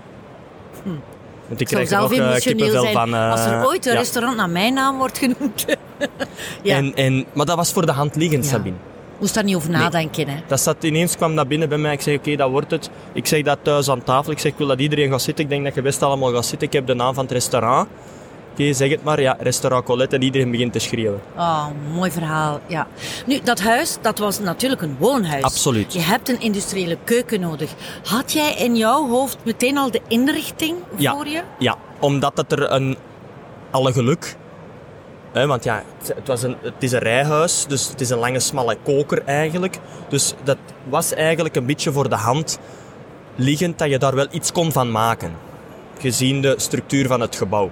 Want 1.47 1.61
ik 1.61 1.67
krijg 1.67 1.83
er 1.83 1.97
zelf 1.97 2.17
nog 2.17 2.35
eh, 2.35 2.41
kippenvel 2.41 2.81
zijn 2.81 2.93
van... 2.93 3.13
eh, 3.13 3.31
als 3.31 3.45
er 3.45 3.65
ooit 3.65 3.85
een 3.85 3.91
ja. 3.91 3.97
restaurant 3.97 4.37
naar 4.37 4.49
mijn 4.49 4.73
naam 4.73 4.97
wordt 4.97 5.17
genoemd. 5.17 5.65
ja. 6.63 6.75
En, 6.75 6.95
en, 6.95 7.25
maar 7.33 7.45
dat 7.45 7.55
was 7.55 7.71
voor 7.71 7.85
de 7.85 7.91
hand 7.91 8.15
liggend. 8.15 8.45
Sabine. 8.45 8.75
Moest 9.19 9.33
daar 9.33 9.43
niet 9.43 9.55
over 9.55 9.69
nadenken, 9.69 10.27
hè. 10.27 10.35
Dat 10.47 10.59
zat 10.61 10.83
ineens, 10.83 11.15
kwam 11.15 11.35
dat 11.35 11.47
binnen 11.47 11.69
bij 11.69 11.77
mij. 11.77 11.93
Ik 11.93 12.01
zei, 12.01 12.15
oké, 12.17 12.35
dat 12.35 12.49
wordt 12.49 12.71
het. 12.71 12.89
Ik 13.13 13.25
zeg 13.27 13.41
dat 13.41 13.57
thuis 13.61 13.89
aan 13.89 14.03
tafel. 14.03 14.31
Ik 14.31 14.39
zeg, 14.39 14.51
ik 14.51 14.57
wil 14.57 14.67
dat 14.67 14.79
iedereen 14.79 15.09
gaat 15.09 15.21
zitten. 15.21 15.43
Ik 15.43 15.49
denk 15.49 15.63
dat 15.63 15.75
je 15.75 15.81
best 15.81 16.01
allemaal 16.03 16.33
gaat 16.33 16.45
zitten. 16.45 16.67
Ik 16.67 16.73
heb 16.73 16.87
de 16.87 16.93
naam 16.93 17.13
van 17.13 17.23
het 17.23 17.33
restaurant. 17.33 17.87
Oké, 18.51 18.73
zeg 18.73 18.89
het 18.89 19.03
maar. 19.03 19.21
Ja, 19.21 19.37
restaurant 19.39 19.85
Colette. 19.85 20.15
En 20.15 20.21
iedereen 20.21 20.51
begint 20.51 20.73
te 20.73 20.79
schreeuwen. 20.79 21.19
Oh, 21.37 21.65
mooi 21.93 22.11
verhaal, 22.11 22.59
ja. 22.67 22.87
Nu, 23.25 23.39
dat 23.43 23.59
huis, 23.59 23.97
dat 24.01 24.19
was 24.19 24.39
natuurlijk 24.39 24.81
een 24.81 24.95
woonhuis. 24.99 25.43
Absoluut. 25.43 25.93
Je 25.93 25.99
hebt 26.01 26.29
een 26.29 26.41
industriële 26.41 26.97
keuken 27.03 27.39
nodig. 27.39 27.73
Had 28.03 28.31
jij 28.31 28.53
in 28.53 28.75
jouw 28.75 29.07
hoofd 29.07 29.37
meteen 29.43 29.77
al 29.77 29.91
de 29.91 30.01
inrichting 30.07 30.75
Ja. 30.95 31.11
voor 31.13 31.27
je? 31.27 31.41
Ja, 31.59 31.75
omdat 31.99 32.37
het 32.37 32.51
er 32.51 32.71
een... 32.71 32.97
Alle 33.71 33.93
geluk... 33.93 34.35
Want 35.33 35.63
ja, 35.63 35.83
het, 35.97 36.07
het 36.15 36.27
was 36.27 36.43
een, 36.43 36.55
het 36.61 36.83
is 36.83 36.91
een 36.91 36.99
rijhuis, 36.99 37.65
dus 37.67 37.87
het 37.87 38.01
is 38.01 38.09
een 38.09 38.17
lange, 38.17 38.39
smalle 38.39 38.77
koker 38.83 39.21
eigenlijk. 39.25 39.77
Dus 40.09 40.33
dat 40.43 40.57
was 40.89 41.13
eigenlijk 41.13 41.55
een 41.55 41.65
beetje 41.65 41.91
voor 41.91 42.09
de 42.09 42.15
hand 42.15 42.59
liggend 43.35 43.77
dat 43.79 43.89
je 43.89 43.97
daar 43.99 44.15
wel 44.15 44.27
iets 44.31 44.51
kon 44.51 44.71
van 44.71 44.91
maken. 44.91 45.33
Gezien 45.99 46.41
de 46.41 46.53
structuur 46.57 47.07
van 47.07 47.21
het 47.21 47.35
gebouw. 47.35 47.71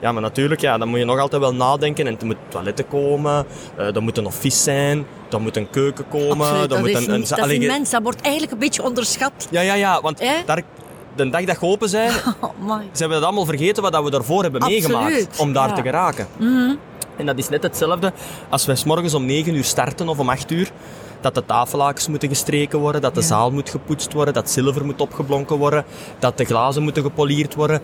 Ja, 0.00 0.12
maar 0.12 0.22
natuurlijk, 0.22 0.60
ja, 0.60 0.78
dan 0.78 0.88
moet 0.88 0.98
je 0.98 1.04
nog 1.04 1.18
altijd 1.18 1.42
wel 1.42 1.54
nadenken. 1.54 2.06
En 2.06 2.18
er 2.18 2.26
moeten 2.26 2.44
toiletten 2.48 2.88
komen, 2.88 3.46
uh, 3.78 3.94
er 3.96 4.02
moet 4.02 4.18
een 4.18 4.26
office 4.26 4.58
zijn, 4.62 5.06
er 5.30 5.40
moet 5.40 5.56
een 5.56 5.70
keuken 5.70 6.08
komen. 6.08 6.46
Absoluut, 6.46 6.68
dat 6.70 6.78
moet 6.78 6.88
is, 6.88 6.94
een, 7.06 7.12
een, 7.12 7.20
niet- 7.20 7.28
dat 7.28 7.46
is 7.46 7.52
immens. 7.52 7.90
Dat 7.90 8.02
wordt 8.02 8.20
eigenlijk 8.20 8.52
een 8.52 8.58
beetje 8.58 8.82
onderschat. 8.82 9.48
Ja, 9.50 9.60
ja, 9.60 9.74
ja, 9.74 10.00
want 10.00 10.22
daar, 10.46 10.62
de 11.16 11.30
dag 11.30 11.44
dat 11.44 11.60
je 11.60 11.66
open 11.66 11.88
zijn, 11.88 12.10
Oh, 12.40 12.78
zijn 12.92 13.08
we 13.08 13.14
dat 13.14 13.24
allemaal 13.24 13.44
vergeten 13.44 13.82
wat 13.82 13.92
dat 13.92 14.04
we 14.04 14.10
daarvoor 14.10 14.42
hebben 14.42 14.60
Absoluut, 14.60 14.88
meegemaakt 14.88 15.38
om 15.38 15.52
daar 15.52 15.68
ja. 15.68 15.72
Mhm. 15.74 15.82
te 15.82 15.88
geraken. 15.88 16.26
En 17.16 17.26
dat 17.26 17.38
is 17.38 17.48
net 17.48 17.62
hetzelfde 17.62 18.12
als 18.48 18.66
wij 18.66 18.76
's 18.76 18.84
morgens 18.84 19.14
om 19.14 19.24
9 19.24 19.54
uur 19.54 19.64
starten 19.64 20.08
of 20.08 20.18
om 20.18 20.28
8 20.28 20.50
uur. 20.50 20.70
Dat 21.20 21.34
de 21.34 21.44
tafellakens 21.46 22.08
moeten 22.08 22.28
gestreken 22.28 22.78
worden, 22.78 23.00
dat 23.00 23.14
de 23.14 23.20
Ja. 23.20 23.26
zaal 23.26 23.50
moet 23.50 23.70
gepoetst 23.70 24.12
worden, 24.12 24.34
dat 24.34 24.50
zilver 24.50 24.84
moet 24.84 25.00
opgeblonken 25.00 25.56
worden, 25.56 25.84
dat 26.18 26.38
de 26.38 26.44
glazen 26.44 26.82
moeten 26.82 27.02
gepolierd 27.02 27.54
worden, 27.54 27.80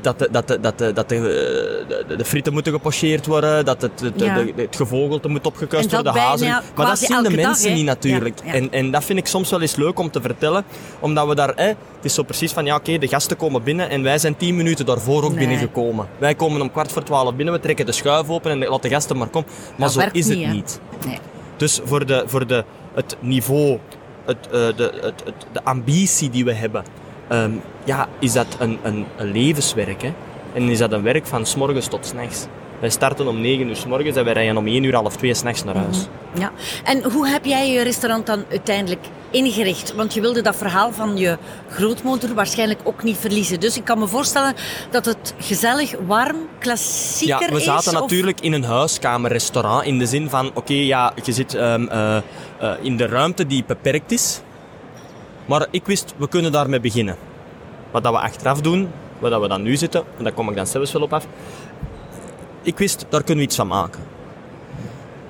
dat 0.00 0.18
de, 0.18 0.28
dat 0.30 0.48
de, 0.48 0.60
dat 0.60 0.78
de, 0.78 0.92
dat 0.92 1.08
de, 1.08 1.16
eh, 1.16 2.08
de, 2.08 2.16
de 2.16 2.24
frieten 2.24 2.52
moeten 2.52 2.72
gepocheerd 2.72 3.26
worden, 3.26 3.64
dat 3.64 3.82
het, 3.82 4.00
het, 4.00 4.12
Ja. 4.16 4.44
het 4.56 4.76
gevogelte 4.76 5.28
moet 5.28 5.42
dat 5.44 5.52
worden, 5.58 6.02
de 6.12 6.18
hazen. 6.18 6.62
Maar 6.76 6.86
dat 6.86 6.98
zien 6.98 7.22
de 7.22 7.22
dag, 7.22 7.46
mensen 7.46 7.74
niet 7.74 7.84
natuurlijk. 7.84 8.38
Ja, 8.44 8.46
ja. 8.46 8.52
En, 8.58 8.72
en 8.72 8.90
dat 8.90 9.04
vind 9.04 9.18
ik 9.18 9.26
soms 9.26 9.50
wel 9.50 9.60
eens 9.60 9.76
leuk 9.76 9.98
om 9.98 10.10
te 10.10 10.20
vertellen, 10.20 10.64
omdat 11.00 11.28
we 11.28 11.34
daar, 11.34 11.52
hè, 11.56 11.66
het 11.66 11.76
is 12.02 12.14
zo 12.14 12.22
precies 12.22 12.52
van, 12.52 12.64
ja 12.64 12.76
oké, 12.76 12.98
de 12.98 13.08
gasten 13.08 13.36
komen 13.36 13.62
binnen 13.62 13.90
en 13.90 14.02
wij 14.02 14.18
zijn 14.18 14.36
tien 14.36 14.56
minuten 14.56 14.86
daarvoor 14.86 15.22
ook 15.24 15.30
Nee. 15.30 15.38
binnengekomen. 15.38 16.06
Wij 16.18 16.34
komen 16.34 16.60
om 16.60 16.70
kwart 16.70 16.92
voor 16.92 17.02
twaalf 17.02 17.34
binnen, 17.34 17.54
we 17.54 17.60
trekken 17.60 17.86
de 17.86 17.92
schuif 17.92 18.28
open 18.28 18.50
en 18.50 18.58
laten 18.58 18.80
de 18.80 18.88
gasten 18.88 19.16
maar 19.16 19.28
komen. 19.28 19.48
Maar 19.76 19.92
Dat 19.92 20.02
zo 20.02 20.08
is 20.12 20.28
het 20.28 20.38
niet. 20.52 20.80
Nee. 21.06 21.18
Dus 21.56 21.80
voor, 21.84 22.06
de, 22.06 22.22
voor 22.26 22.46
de, 22.46 22.64
het 22.94 23.16
niveau, 23.20 23.78
het, 24.24 24.36
eh, 24.46 24.50
de, 24.52 24.92
het, 25.02 25.22
het, 25.24 25.34
de 25.52 25.64
ambitie 25.64 26.30
die 26.30 26.44
we 26.44 26.52
hebben, 26.52 26.84
ehm, 27.28 27.50
ja, 27.84 28.08
is 28.18 28.32
dat 28.32 28.46
een, 28.58 28.78
een, 28.82 29.06
een 29.16 29.30
levenswerk. 29.32 30.02
Hè? 30.02 30.12
En 30.54 30.62
is 30.68 30.78
dat 30.78 30.92
een 30.92 31.02
werk 31.02 31.26
van 31.26 31.46
s 31.46 31.54
morgens 31.54 31.86
tot 31.86 32.06
's 32.06 32.12
nachts. 32.12 32.46
Wij 32.80 32.90
starten 32.90 33.26
om 33.26 33.40
9 33.40 33.68
uur 33.68 33.76
s 33.76 33.86
morgens 33.86 34.16
en 34.16 34.24
wij 34.24 34.32
rijden 34.32 34.56
om 34.56 34.66
1 34.66 34.82
uur 34.84 34.94
half 34.94 35.16
2 35.16 35.34
s'nachts 35.34 35.64
naar 35.64 35.76
huis. 35.76 36.06
Ja. 36.38 36.50
En 36.84 37.02
hoe 37.12 37.28
heb 37.28 37.44
jij 37.44 37.70
je 37.72 37.82
restaurant 37.82 38.26
dan 38.26 38.44
uiteindelijk 38.50 39.06
ingericht? 39.30 39.94
Want 39.94 40.14
je 40.14 40.20
wilde 40.20 40.40
dat 40.42 40.56
verhaal 40.56 40.92
van 40.92 41.16
je 41.16 41.38
grootmoeder 41.70 42.34
waarschijnlijk 42.34 42.80
ook 42.84 43.02
niet 43.02 43.16
verliezen. 43.16 43.60
Dus 43.60 43.76
ik 43.76 43.84
kan 43.84 43.98
me 43.98 44.06
voorstellen 44.06 44.54
dat 44.90 45.04
het 45.04 45.34
gezellig, 45.38 45.94
warm, 46.06 46.36
klassieker 46.58 47.40
Ja, 47.40 47.48
we 47.52 47.56
is. 47.58 47.64
zaten 47.64 47.94
of- 47.94 48.00
natuurlijk 48.00 48.40
in 48.40 48.52
een 48.52 48.64
huiskamerrestaurant. 48.64 49.84
In 49.84 49.98
de 49.98 50.06
zin 50.06 50.28
van, 50.30 50.50
oké, 50.54 50.72
ja, 50.74 51.12
je 51.24 51.32
zit 51.32 51.54
ehm, 51.54 51.86
eh, 51.88 52.16
eh, 52.16 52.22
in 52.82 52.96
de 52.96 53.06
ruimte 53.06 53.46
die 53.46 53.64
beperkt 53.66 54.12
is. 54.12 54.40
Maar 55.46 55.66
ik 55.70 55.86
wist, 55.86 56.14
we 56.16 56.28
kunnen 56.28 56.52
daarmee 56.52 56.80
beginnen. 56.80 57.16
Wat 57.90 58.02
dat 58.02 58.12
we 58.12 58.18
achteraf 58.18 58.60
doen, 58.60 58.88
waar 59.18 59.30
dat 59.30 59.40
we 59.40 59.48
dan 59.48 59.62
nu 59.62 59.76
zitten, 59.76 60.04
en 60.18 60.24
daar 60.24 60.32
kom 60.32 60.48
ik 60.48 60.56
dan 60.56 60.66
zelfs 60.66 60.92
wel 60.92 61.02
op 61.02 61.12
af. 61.12 61.26
Ik 62.62 62.78
wist, 62.78 63.06
daar 63.08 63.22
kunnen 63.22 63.44
we 63.44 63.50
iets 63.50 63.56
van 63.56 63.66
maken. 63.66 64.13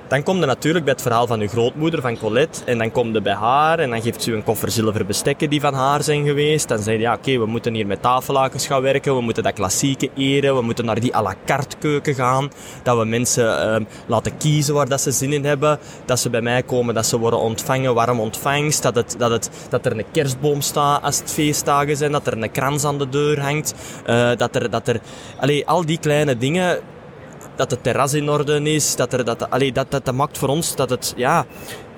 Dan 0.07 0.23
kom 0.23 0.39
je 0.39 0.45
natuurlijk 0.45 0.85
bij 0.85 0.93
het 0.93 1.01
verhaal 1.01 1.27
van 1.27 1.39
uw 1.39 1.47
grootmoeder, 1.47 2.01
van 2.01 2.17
Colette. 2.17 2.63
En 2.65 2.77
dan 2.77 2.91
kom 2.91 3.13
je 3.13 3.21
bij 3.21 3.33
haar 3.33 3.79
en 3.79 3.89
dan 3.89 4.01
geeft 4.01 4.23
ze 4.23 4.31
u 4.31 4.35
een 4.35 4.43
koffer 4.43 4.71
zilveren 4.71 5.07
bestekken 5.07 5.49
die 5.49 5.61
van 5.61 5.73
haar 5.73 6.03
zijn 6.03 6.25
geweest. 6.25 6.67
Dan 6.67 6.79
zei 6.79 6.95
je, 6.95 7.01
ja 7.01 7.13
oké, 7.13 7.37
we 7.39 7.45
moeten 7.45 7.73
hier 7.73 7.87
met 7.87 8.01
tafellakens 8.01 8.67
gaan 8.67 8.81
werken. 8.81 9.15
We 9.15 9.21
moeten 9.21 9.43
dat 9.43 9.53
klassieke 9.53 10.09
eren. 10.15 10.55
We 10.55 10.61
moeten 10.61 10.85
naar 10.85 10.99
die 10.99 11.15
à 11.15 11.21
la 11.21 11.35
carte 11.45 11.77
keuken 11.77 12.15
gaan. 12.15 12.51
Dat 12.83 12.97
we 12.97 13.05
mensen 13.05 13.59
ehm, 13.59 13.83
laten 14.05 14.37
kiezen 14.37 14.73
waar 14.73 14.89
dat 14.89 15.01
ze 15.01 15.11
zin 15.11 15.33
in 15.33 15.45
hebben. 15.45 15.79
Dat 16.05 16.19
ze 16.19 16.29
bij 16.29 16.41
mij 16.41 16.63
komen, 16.63 16.93
dat 16.93 17.05
ze 17.05 17.19
worden 17.19 17.39
ontvangen, 17.39 17.93
warm 17.93 18.19
ontvangst. 18.19 18.83
Dat, 18.83 18.95
het, 18.95 19.15
dat, 19.17 19.31
het, 19.31 19.49
dat 19.69 19.85
er 19.85 19.91
een 19.97 20.05
kerstboom 20.11 20.61
staat 20.61 21.03
als 21.03 21.19
het 21.19 21.31
feestdagen 21.31 21.97
zijn. 21.97 22.11
Dat 22.11 22.27
er 22.27 22.41
een 22.41 22.51
krans 22.51 22.83
aan 22.85 22.97
de 22.97 23.09
deur 23.09 23.41
hangt. 23.41 23.73
eh, 24.05 24.29
dat 24.37 24.55
er, 24.55 24.69
dat 24.69 24.87
er 24.87 24.99
allee, 25.39 25.67
al 25.67 25.85
die 25.85 25.99
kleine 25.99 26.37
dingen 26.37 26.79
dat 27.55 27.71
het 27.71 27.83
terras 27.83 28.13
in 28.13 28.29
orde 28.29 28.61
is, 28.61 28.95
dat 28.95 29.13
er, 29.13 29.25
dat, 29.25 29.49
allee, 29.49 29.71
dat, 29.71 29.91
dat, 29.91 30.05
dat 30.05 30.13
maakt 30.13 30.37
voor 30.37 30.49
ons 30.49 30.75
dat 30.75 30.89
het, 30.89 31.13
ja, 31.15 31.45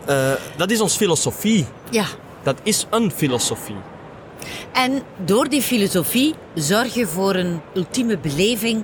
eh, 0.06 0.32
dat 0.58 0.72
is 0.72 0.82
ons 0.82 0.96
filosofie. 0.96 1.66
Ja. 1.90 2.06
Dat 2.44 2.58
is 2.64 2.86
een 2.90 3.12
filosofie. 3.12 3.76
En 4.72 5.02
door 5.26 5.50
die 5.50 5.62
filosofie 5.62 6.36
zorg 6.54 6.94
je 6.94 7.08
voor 7.08 7.36
een 7.36 7.62
ultieme 7.74 8.18
beleving. 8.18 8.84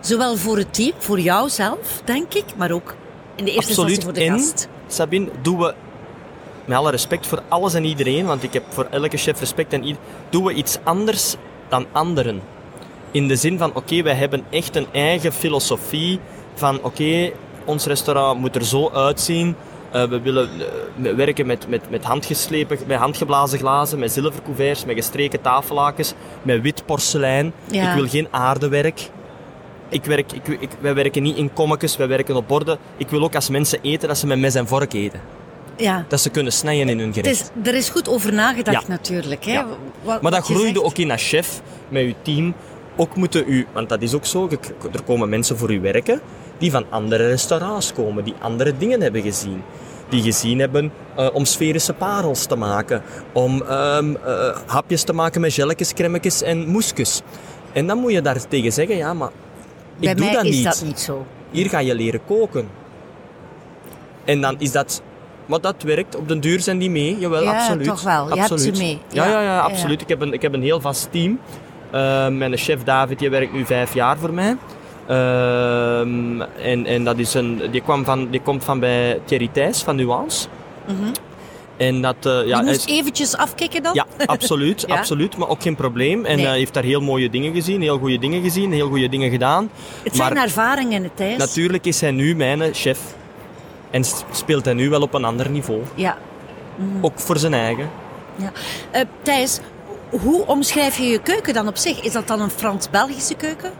Zowel 0.00 0.36
voor 0.36 0.56
het 0.56 0.74
team, 0.74 0.92
voor 0.98 1.20
jouzelf, 1.20 2.02
denk 2.04 2.34
ik, 2.34 2.44
maar 2.56 2.70
ook 2.70 2.94
in 3.34 3.44
de 3.44 3.50
eerste 3.50 3.70
Absoluut. 3.70 3.96
instantie 3.96 4.22
voor 4.22 4.28
de 4.28 4.34
en, 4.34 4.38
gast. 4.38 4.68
Sabine, 4.86 5.28
doen 5.42 5.58
we, 5.58 5.74
met 6.64 6.76
alle 6.76 6.90
respect 6.90 7.26
voor 7.26 7.42
alles 7.48 7.74
en 7.74 7.84
iedereen, 7.84 8.26
want 8.26 8.42
ik 8.42 8.52
heb 8.52 8.64
voor 8.68 8.86
elke 8.90 9.16
chef 9.16 9.40
respect 9.40 9.72
en 9.72 9.84
ieder, 9.84 10.02
doen 10.30 10.44
we 10.44 10.52
iets 10.52 10.78
anders 10.82 11.34
dan 11.68 11.86
anderen. 11.92 12.42
In 13.10 13.28
de 13.28 13.36
zin 13.36 13.58
van, 13.58 13.70
oké, 13.74 14.02
wij 14.02 14.14
hebben 14.14 14.44
echt 14.50 14.76
een 14.76 14.86
eigen 14.92 15.32
filosofie 15.32 16.20
van, 16.54 16.78
oké, 16.82 17.30
ons 17.64 17.84
restaurant 17.86 18.40
moet 18.40 18.54
er 18.56 18.64
zo 18.64 18.90
uitzien. 18.90 19.54
Eh, 19.92 20.04
we 20.04 20.20
willen 20.20 20.48
eh, 20.60 20.66
we 20.96 21.14
werken 21.14 21.46
met, 21.46 21.68
met, 21.68 21.90
met 21.90 22.04
handgeslepen, 22.04 22.78
met 22.86 22.98
handgeblazen 22.98 23.58
glazen, 23.58 23.98
met 23.98 24.12
zilvercouverts, 24.12 24.84
met 24.84 24.96
gestreken 24.96 25.40
tafellakens, 25.40 26.14
met 26.42 26.62
wit 26.62 26.82
porselein. 26.86 27.52
Ja. 27.70 27.88
Ik 27.90 27.94
wil 27.94 28.08
geen 28.08 28.28
aardewerk. 28.30 29.10
Ik 29.88 30.04
werk, 30.04 30.32
ik, 30.32 30.46
ik, 30.48 30.68
wij 30.80 30.94
werken 30.94 31.22
niet 31.22 31.36
in 31.36 31.52
kommetjes, 31.52 31.96
wij 31.96 32.08
werken 32.08 32.36
op 32.36 32.48
borden. 32.48 32.78
Ik 32.96 33.08
wil 33.08 33.22
ook 33.22 33.34
als 33.34 33.48
mensen 33.48 33.78
eten, 33.82 34.08
dat 34.08 34.18
ze 34.18 34.26
met 34.26 34.38
mes 34.38 34.54
en 34.54 34.66
vork 34.66 34.92
eten. 34.92 35.20
Ja. 35.76 36.04
Dat 36.08 36.20
ze 36.20 36.30
kunnen 36.30 36.52
snijden 36.52 36.88
in 36.88 36.98
hun 36.98 37.12
gerecht. 37.12 37.52
is, 37.54 37.68
er 37.68 37.74
is 37.74 37.88
goed 37.88 38.08
over 38.08 38.32
nagedacht 38.32 38.82
Ja. 38.82 38.88
natuurlijk. 38.88 39.44
Hè? 39.44 39.52
Ja. 39.52 39.66
Wat- 40.02 40.22
Maar 40.22 40.30
dat 40.30 40.44
groeide 40.44 40.66
zegt. 40.72 40.82
ook 40.84 40.98
in 40.98 41.10
als 41.10 41.28
chef, 41.28 41.60
met 41.88 42.02
uw 42.02 42.14
team. 42.22 42.54
Ook 43.00 43.16
moeten 43.16 43.44
u, 43.46 43.66
want 43.72 43.88
dat 43.88 44.02
is 44.02 44.14
ook 44.14 44.24
zo, 44.24 44.48
er 44.92 45.02
komen 45.06 45.28
mensen 45.28 45.56
voor 45.58 45.72
u 45.72 45.80
werken 45.80 46.20
die 46.58 46.70
van 46.70 46.84
andere 46.90 47.26
restaurants 47.26 47.92
komen, 47.92 48.24
die 48.24 48.34
andere 48.40 48.76
dingen 48.78 49.00
hebben 49.00 49.22
gezien. 49.22 49.62
Die 50.08 50.22
gezien 50.22 50.58
hebben 50.58 50.92
eh, 51.16 51.28
om 51.32 51.44
sferische 51.44 51.92
parels 51.92 52.46
te 52.46 52.56
maken, 52.56 53.02
om 53.32 53.62
ehm, 53.62 54.14
eh, 54.24 54.56
hapjes 54.66 55.02
te 55.02 55.12
maken 55.12 55.40
met 55.40 55.52
gelletjes, 55.52 55.92
cremmetjes 55.94 56.42
en 56.42 56.68
moesjes. 56.68 57.22
En 57.72 57.86
dan 57.86 57.98
moet 57.98 58.12
je 58.12 58.22
daar 58.22 58.46
tegen 58.48 58.72
zeggen, 58.72 58.96
ja, 58.96 59.14
maar 59.14 59.28
ik 59.28 60.04
Bij 60.04 60.14
doe 60.14 60.24
mij 60.24 60.34
dat 60.34 60.44
is 60.44 60.54
niet. 60.56 60.64
dat 60.64 60.82
niet 60.84 61.00
zo. 61.00 61.26
Hier 61.50 61.68
ga 61.68 61.78
je 61.78 61.94
leren 61.94 62.20
koken. 62.26 62.68
En 64.24 64.40
dan 64.40 64.54
is 64.58 64.72
dat... 64.72 65.02
Maar 65.46 65.60
dat 65.60 65.82
werkt. 65.82 66.16
Op 66.16 66.28
den 66.28 66.40
duur 66.40 66.60
zijn 66.60 66.78
die 66.78 66.90
mee. 66.90 67.18
Jawel, 67.18 67.42
Ja, 67.42 67.58
absoluut. 67.58 67.86
toch 67.86 68.02
wel. 68.02 68.34
Je 68.34 68.40
hebt 68.40 68.60
ze 68.60 68.70
mee. 68.70 68.98
Ja, 69.08 69.24
Ja. 69.24 69.30
ja, 69.30 69.40
ja, 69.40 69.54
Ja, 69.54 69.60
absoluut. 69.60 70.00
Ik, 70.00 70.08
heb 70.08 70.20
een, 70.20 70.32
ik 70.32 70.42
heb 70.42 70.54
een 70.54 70.62
heel 70.62 70.80
vast 70.80 71.08
team. 71.12 71.40
Eh, 71.90 72.28
mijn 72.28 72.56
chef 72.56 72.82
David, 72.84 73.18
die 73.18 73.30
werkt 73.30 73.52
nu 73.52 73.64
vijf 73.64 73.94
jaar 73.94 74.18
voor 74.18 74.32
mij. 74.32 74.56
Ehm, 75.06 76.40
en, 76.62 76.86
en 76.86 77.04
dat 77.04 77.18
is 77.18 77.34
een, 77.34 77.62
die, 77.70 77.80
kwam 77.80 78.04
van, 78.04 78.28
die 78.30 78.40
komt 78.40 78.64
van 78.64 78.80
bij 78.80 79.20
Thierry 79.24 79.48
Thijs 79.52 79.82
van 79.82 79.96
Nuance. 79.96 80.48
En 81.76 82.02
dat... 82.02 82.16
eh, 82.26 82.32
ja, 82.32 82.40
je 82.42 82.54
Mhm. 82.54 82.64
moest 82.64 82.88
eventjes 82.88 83.36
afkicken 83.36 83.82
dan? 83.82 83.94
ja, 83.94 84.06
absoluut, 84.26 84.84
Ja? 84.88 84.96
absoluut. 84.96 85.36
Maar 85.36 85.48
ook 85.48 85.62
geen 85.62 85.74
probleem. 85.74 86.24
En 86.24 86.36
Nee. 86.36 86.46
hij 86.46 86.56
heeft 86.58 86.74
daar 86.74 86.82
heel 86.82 87.00
mooie 87.00 87.30
dingen 87.30 87.52
gezien, 87.54 87.80
heel 87.80 87.98
goede 87.98 88.18
dingen 88.18 88.42
gezien, 88.42 88.72
heel 88.72 88.88
goede 88.88 89.08
dingen 89.08 89.30
gedaan. 89.30 89.70
Het 90.02 90.16
zijn 90.16 90.34
maar 90.34 90.42
ervaringen, 90.42 91.02
het 91.02 91.16
Thijs. 91.16 91.36
natuurlijk 91.36 91.84
is 91.86 92.00
hij 92.00 92.10
nu 92.10 92.36
mijn 92.36 92.74
chef. 92.74 92.98
En 93.90 94.04
speelt 94.32 94.64
hij 94.64 94.74
nu 94.74 94.88
wel 94.90 95.00
op 95.02 95.14
een 95.14 95.24
ander 95.24 95.50
niveau. 95.50 95.80
Ja. 95.94 96.16
Ook 97.00 97.18
voor 97.20 97.38
zijn 97.38 97.54
eigen. 97.54 97.90
ja. 98.36 98.52
Eh, 98.90 99.02
Thijs, 99.22 99.60
hoe 100.10 100.46
omschrijf 100.46 100.96
je 100.98 101.04
je 101.06 101.18
keuken 101.22 101.54
dan 101.54 101.68
op 101.68 101.76
zich? 101.76 102.00
Is 102.00 102.12
dat 102.12 102.26
dan 102.26 102.40
een 102.40 102.50
Frans-Belgische 102.50 103.34
keuken? 103.34 103.70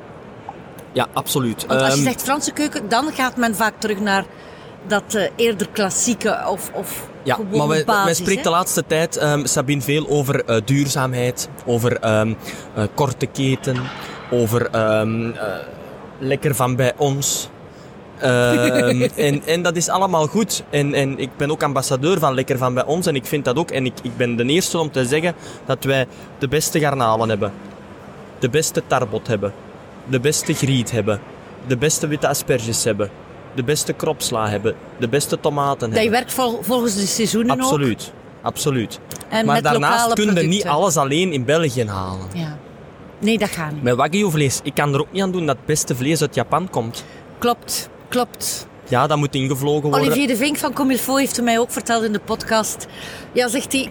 Ja, 0.92 1.06
absoluut. 1.12 1.66
Want 1.66 1.80
als 1.80 1.88
je 1.92 1.98
Ehm, 1.98 2.08
zegt 2.08 2.22
Franse 2.22 2.52
keuken, 2.52 2.88
dan 2.88 3.12
gaat 3.12 3.36
men 3.36 3.56
vaak 3.56 3.74
terug 3.80 4.00
naar 4.00 4.24
dat 4.86 5.14
eh, 5.14 5.30
eerder 5.36 5.68
klassieke 5.72 6.44
of, 6.48 6.70
of 6.74 7.08
Ja, 7.22 7.38
maar 7.52 7.68
wij, 7.68 8.14
spreken 8.14 8.42
de 8.42 8.50
laatste 8.50 8.84
tijd, 8.86 9.16
ehm, 9.16 9.44
Sabine, 9.44 9.80
veel 9.80 10.08
over 10.08 10.44
eh, 10.44 10.56
duurzaamheid, 10.64 11.48
over 11.66 11.96
ehm, 11.96 12.34
eh, 12.74 12.84
korte 12.94 13.26
keten, 13.26 13.76
over 14.30 14.70
lekker 16.18 16.54
van 16.54 16.76
bij 16.76 16.92
ons. 16.96 17.48
Ehm, 18.20 19.02
en, 19.26 19.42
en 19.46 19.62
dat 19.62 19.76
is 19.76 19.88
allemaal 19.88 20.26
goed. 20.26 20.62
En, 20.70 20.94
en 20.94 21.18
ik 21.18 21.30
ben 21.36 21.50
ook 21.50 21.62
ambassadeur 21.62 22.18
van 22.18 22.34
Lekker 22.34 22.58
van 22.58 22.74
bij 22.74 22.84
ons 22.84 23.06
en 23.06 23.14
ik 23.14 23.26
vind 23.26 23.44
dat 23.44 23.56
ook. 23.56 23.70
En 23.70 23.86
ik, 23.86 23.92
ik 24.02 24.16
ben 24.16 24.36
de 24.36 24.44
eerste 24.44 24.78
om 24.78 24.90
te 24.90 25.06
zeggen 25.06 25.34
dat 25.66 25.84
wij 25.84 26.06
de 26.38 26.48
beste 26.48 26.80
garnalen 26.80 27.28
hebben, 27.28 27.52
de 28.38 28.48
beste 28.50 28.82
tarbot 28.86 29.26
hebben, 29.26 29.52
de 30.06 30.20
beste 30.20 30.54
griet 30.54 30.90
hebben, 30.90 31.20
de 31.66 31.76
beste 31.76 32.06
witte 32.06 32.28
asperges 32.28 32.84
hebben, 32.84 33.10
de 33.54 33.62
beste 33.64 33.92
kropsla 33.92 34.48
hebben, 34.48 34.74
de 34.98 35.08
beste 35.08 35.40
tomaten 35.40 35.78
Dat 35.78 35.88
je 35.88 35.94
hebben. 35.94 36.10
werkt 36.12 36.32
vol- 36.32 36.58
volgens 36.62 36.94
de 36.94 37.06
seizoenen 37.06 37.52
ook. 37.54 37.60
Absoluut, 37.60 38.12
absoluut. 38.42 39.00
En 39.28 39.46
maar 39.46 39.62
daarnaast 39.62 40.08
lokale 40.08 40.32
kun 40.32 40.42
je 40.42 40.48
niet 40.48 40.66
alles 40.66 40.96
alleen 40.96 41.32
in 41.32 41.44
België 41.44 41.84
halen. 41.86 42.26
Ja. 42.34 42.56
Nee, 43.20 43.38
dat 43.38 43.48
gaat 43.48 43.72
niet. 43.72 43.82
Met 43.82 43.94
wagyu-vlees, 43.96 44.60
ik 44.62 44.74
kan 44.74 44.94
er 44.94 45.00
ook 45.00 45.12
niet 45.12 45.22
aan 45.22 45.32
doen 45.32 45.46
dat 45.46 45.56
het 45.56 45.66
beste 45.66 45.94
vlees 45.96 46.20
uit 46.20 46.34
Japan 46.34 46.70
komt. 46.70 47.04
Klopt, 47.38 47.88
klopt. 48.08 48.66
Ja, 48.88 49.06
dat 49.06 49.18
moet 49.18 49.34
ingevlogen 49.34 49.90
worden. 49.90 50.00
Olivier 50.00 50.26
de 50.26 50.36
Vink 50.36 50.56
van 50.56 50.72
Comilfo 50.72 51.16
heeft 51.16 51.42
mij 51.42 51.58
ook 51.58 51.70
verteld 51.70 52.02
in 52.04 52.12
de 52.12 52.20
podcast. 52.24 52.86
Ja, 53.32 53.48
zegt 53.48 53.72
hij... 53.72 53.90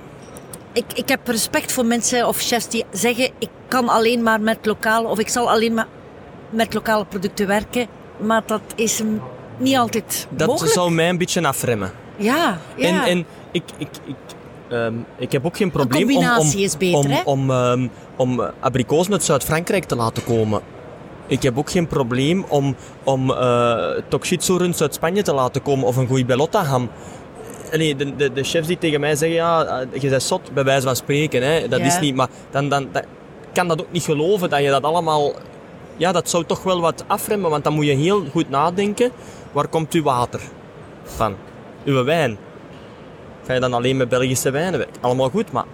Ik, 0.73 0.85
ik 0.93 1.09
heb 1.09 1.27
respect 1.27 1.71
voor 1.71 1.85
mensen 1.85 2.27
of 2.27 2.41
chefs 2.41 2.67
die 2.69 2.83
zeggen... 2.91 3.29
Ik 3.39 3.49
kan 3.67 3.89
alleen 3.89 4.23
maar 4.23 4.41
met 4.41 4.65
lokaal 4.65 5.03
of 5.03 5.19
ik 5.19 5.29
zal 5.29 5.49
alleen 5.49 5.73
maar... 5.73 5.87
met 6.49 6.73
lokale 6.73 7.05
producten 7.05 7.47
werken, 7.47 7.87
maar 8.17 8.43
dat 8.45 8.61
is 8.75 8.99
hem 8.99 9.21
niet 9.57 9.75
altijd 9.75 10.27
Dat 10.29 10.47
mogelijk. 10.47 10.73
zou 10.73 10.91
mij 10.91 11.09
een 11.09 11.17
beetje 11.17 11.47
afremmen. 11.47 11.91
Ja, 12.15 12.57
ja. 12.75 12.87
En, 12.87 13.01
en 13.03 13.25
ik, 13.51 13.63
ik, 13.77 13.87
ik, 14.05 14.15
ehm, 14.69 14.93
ik 15.17 15.31
heb 15.31 15.45
ook 15.45 15.57
geen 15.57 15.71
probleem 15.71 16.01
om, 16.03 16.07
om, 16.09 16.13
combinatie 16.13 16.61
is 16.63 16.77
beter, 16.77 16.99
om, 16.99 17.21
om, 17.25 17.51
ehm, 17.51 17.87
om 18.15 18.41
abrikozen 18.59 19.11
uit 19.11 19.23
Zuid-Frankrijk 19.23 19.83
te 19.83 19.95
laten 19.95 20.23
komen. 20.23 20.61
Ik 21.27 21.41
heb 21.43 21.57
ook 21.57 21.69
geen 21.71 21.87
probleem 21.87 22.45
om, 22.47 22.75
om 23.03 23.29
uh, 23.29 23.87
Tokshitsu-runs 24.07 24.81
uit 24.81 24.93
Spanje 24.93 25.21
te 25.21 25.33
laten 25.33 25.61
komen 25.61 25.87
of 25.87 25.95
een 25.95 26.07
goeie 26.07 26.25
Bellotta 26.25 26.63
ham. 26.63 26.89
Nee, 27.71 27.95
de, 27.95 28.15
de, 28.15 28.33
de 28.33 28.43
chefs 28.43 28.67
die 28.67 28.77
tegen 28.77 28.99
mij 28.99 29.15
zeggen, 29.15 29.37
ja, 29.37 29.65
eh, 29.65 30.01
je 30.01 30.09
bent 30.09 30.23
zot, 30.23 30.53
bij 30.53 30.63
wijze 30.63 30.85
van 30.85 30.95
spreken. 30.95 31.43
Hè. 31.43 31.67
Dat 31.67 31.79
Ja. 31.79 31.85
is 31.85 31.99
niet, 31.99 32.15
maar 32.15 32.27
dan, 32.51 32.69
dan, 32.69 32.87
dan 32.91 33.03
kan 33.53 33.67
dat 33.67 33.81
ook 33.81 33.91
niet 33.91 34.03
geloven 34.03 34.49
dat 34.49 34.61
je 34.61 34.69
dat 34.69 34.83
allemaal... 34.83 35.31
Ja, 35.97 36.11
dat 36.11 36.29
zou 36.29 36.43
toch 36.45 36.63
wel 36.63 36.81
wat 36.81 37.03
afremmen, 37.07 37.49
want 37.49 37.63
dan 37.63 37.73
moet 37.73 37.85
je 37.85 37.91
heel 37.95 38.23
goed 38.31 38.49
nadenken. 38.49 39.11
Waar 39.51 39.67
komt 39.67 39.93
uw 39.93 40.03
water 40.03 40.41
van? 41.03 41.35
Uw 41.85 42.03
wijn. 42.03 42.37
Ga 43.45 43.53
je 43.53 43.59
dan 43.59 43.73
alleen 43.73 43.97
met 43.97 44.09
Belgische 44.09 44.51
wijnen 44.51 44.79
werken? 44.79 45.01
Allemaal 45.01 45.29
goed, 45.29 45.51
maar... 45.51 45.65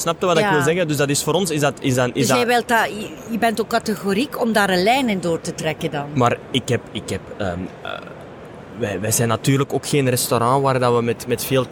Snap 0.00 0.20
je 0.20 0.26
wat 0.26 0.38
ik 0.38 0.46
wil 0.50 0.62
zeggen? 0.62 0.88
Dus 0.88 0.96
dat 0.96 1.08
is 1.08 1.22
voor 1.22 1.34
ons... 1.34 1.50
Is 1.50 1.60
dat, 1.60 1.74
is 1.80 1.94
dat, 1.94 2.06
is 2.06 2.12
dus 2.12 2.26
dat, 2.26 2.36
jij 2.36 2.46
wilt 2.46 2.68
dat, 2.68 2.88
je- 3.30 3.38
bent 3.38 3.60
ook 3.60 3.68
categoriek 3.68 4.40
om 4.40 4.52
daar 4.52 4.70
een 4.70 4.82
lijn 4.82 5.08
in 5.08 5.20
door 5.20 5.40
te 5.40 5.54
trekken 5.54 5.90
dan. 5.90 6.06
Maar 6.14 6.36
ik 6.50 6.68
heb... 6.68 6.80
Ik 6.92 7.10
heb 7.10 7.20
ehm, 7.36 7.58
eh, 7.82 7.90
wij, 8.78 9.00
wij 9.00 9.10
zijn 9.10 9.28
natuurlijk 9.28 9.72
ook 9.72 9.86
geen 9.86 10.08
restaurant 10.08 10.62
waar 10.62 10.78
dat 10.78 10.94
we 10.96 11.02
met, 11.02 11.26
met 11.26 11.44
veel 11.44 11.66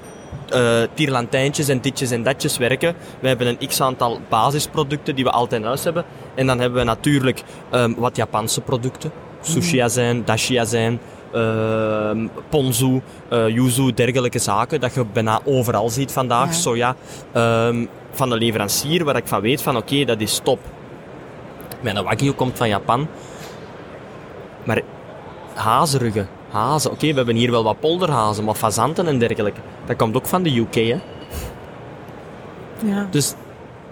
eh 0.49 0.83
tierlantijntjes 0.95 1.69
en 1.69 1.81
ditjes 1.81 2.11
en 2.11 2.23
datjes 2.23 2.59
werken. 2.59 2.95
We 3.21 3.29
hebben 3.29 3.47
een 3.47 3.69
x-aantal 3.69 4.21
basisproducten 4.29 5.15
die 5.15 5.25
we 5.25 5.31
altijd 5.31 5.61
in 5.61 5.67
huis 5.67 5.85
hebben. 5.85 6.05
En 6.35 6.47
dan 6.47 6.61
hebben 6.61 6.79
we 6.79 6.85
natuurlijk 6.85 7.43
ehm, 7.71 7.95
wat 7.97 8.17
Japanse 8.17 8.61
producten. 8.61 9.13
Sushi 9.41 9.89
zijn, 9.89 10.25
dashi 10.25 10.61
zijn, 10.67 11.01
ehm, 11.33 12.27
ponzu, 12.49 13.01
eh, 13.29 13.49
yuzu, 13.49 13.93
dergelijke 13.95 14.39
zaken. 14.39 14.81
Dat 14.81 14.95
je 14.95 15.05
bijna 15.13 15.41
overal 15.45 15.89
ziet 15.91 16.13
vandaag. 16.13 16.47
Ja. 16.47 16.53
Soja. 16.53 16.97
ehm, 17.33 17.87
van 18.13 18.29
de 18.31 18.37
leverancier 18.37 19.05
waar 19.05 19.17
ik 19.17 19.27
van 19.27 19.41
weet 19.41 19.63
van 19.63 19.77
oké, 19.77 20.05
dat 20.05 20.21
is 20.21 20.41
top. 20.43 20.59
Mijn 21.81 22.05
wagyu 22.05 22.33
komt 22.33 22.57
van 22.57 22.69
Japan. 22.69 23.07
Maar 24.65 24.81
hazeruggen, 25.55 26.29
hazen. 26.51 26.91
Oké, 26.91 27.07
we 27.09 27.15
hebben 27.15 27.37
hier 27.37 27.51
wel 27.51 27.65
wat 27.65 27.81
polderhazen, 27.81 28.45
maar 28.45 28.55
fazanten 28.55 29.07
en 29.07 29.19
dergelijke. 29.19 29.61
Dat 29.87 29.97
komt 29.97 30.17
ook 30.17 30.27
van 30.27 30.43
de 30.43 30.57
UK, 30.59 30.75
hè. 30.75 30.99
Ja. 32.85 33.07
Dus, 33.11 33.35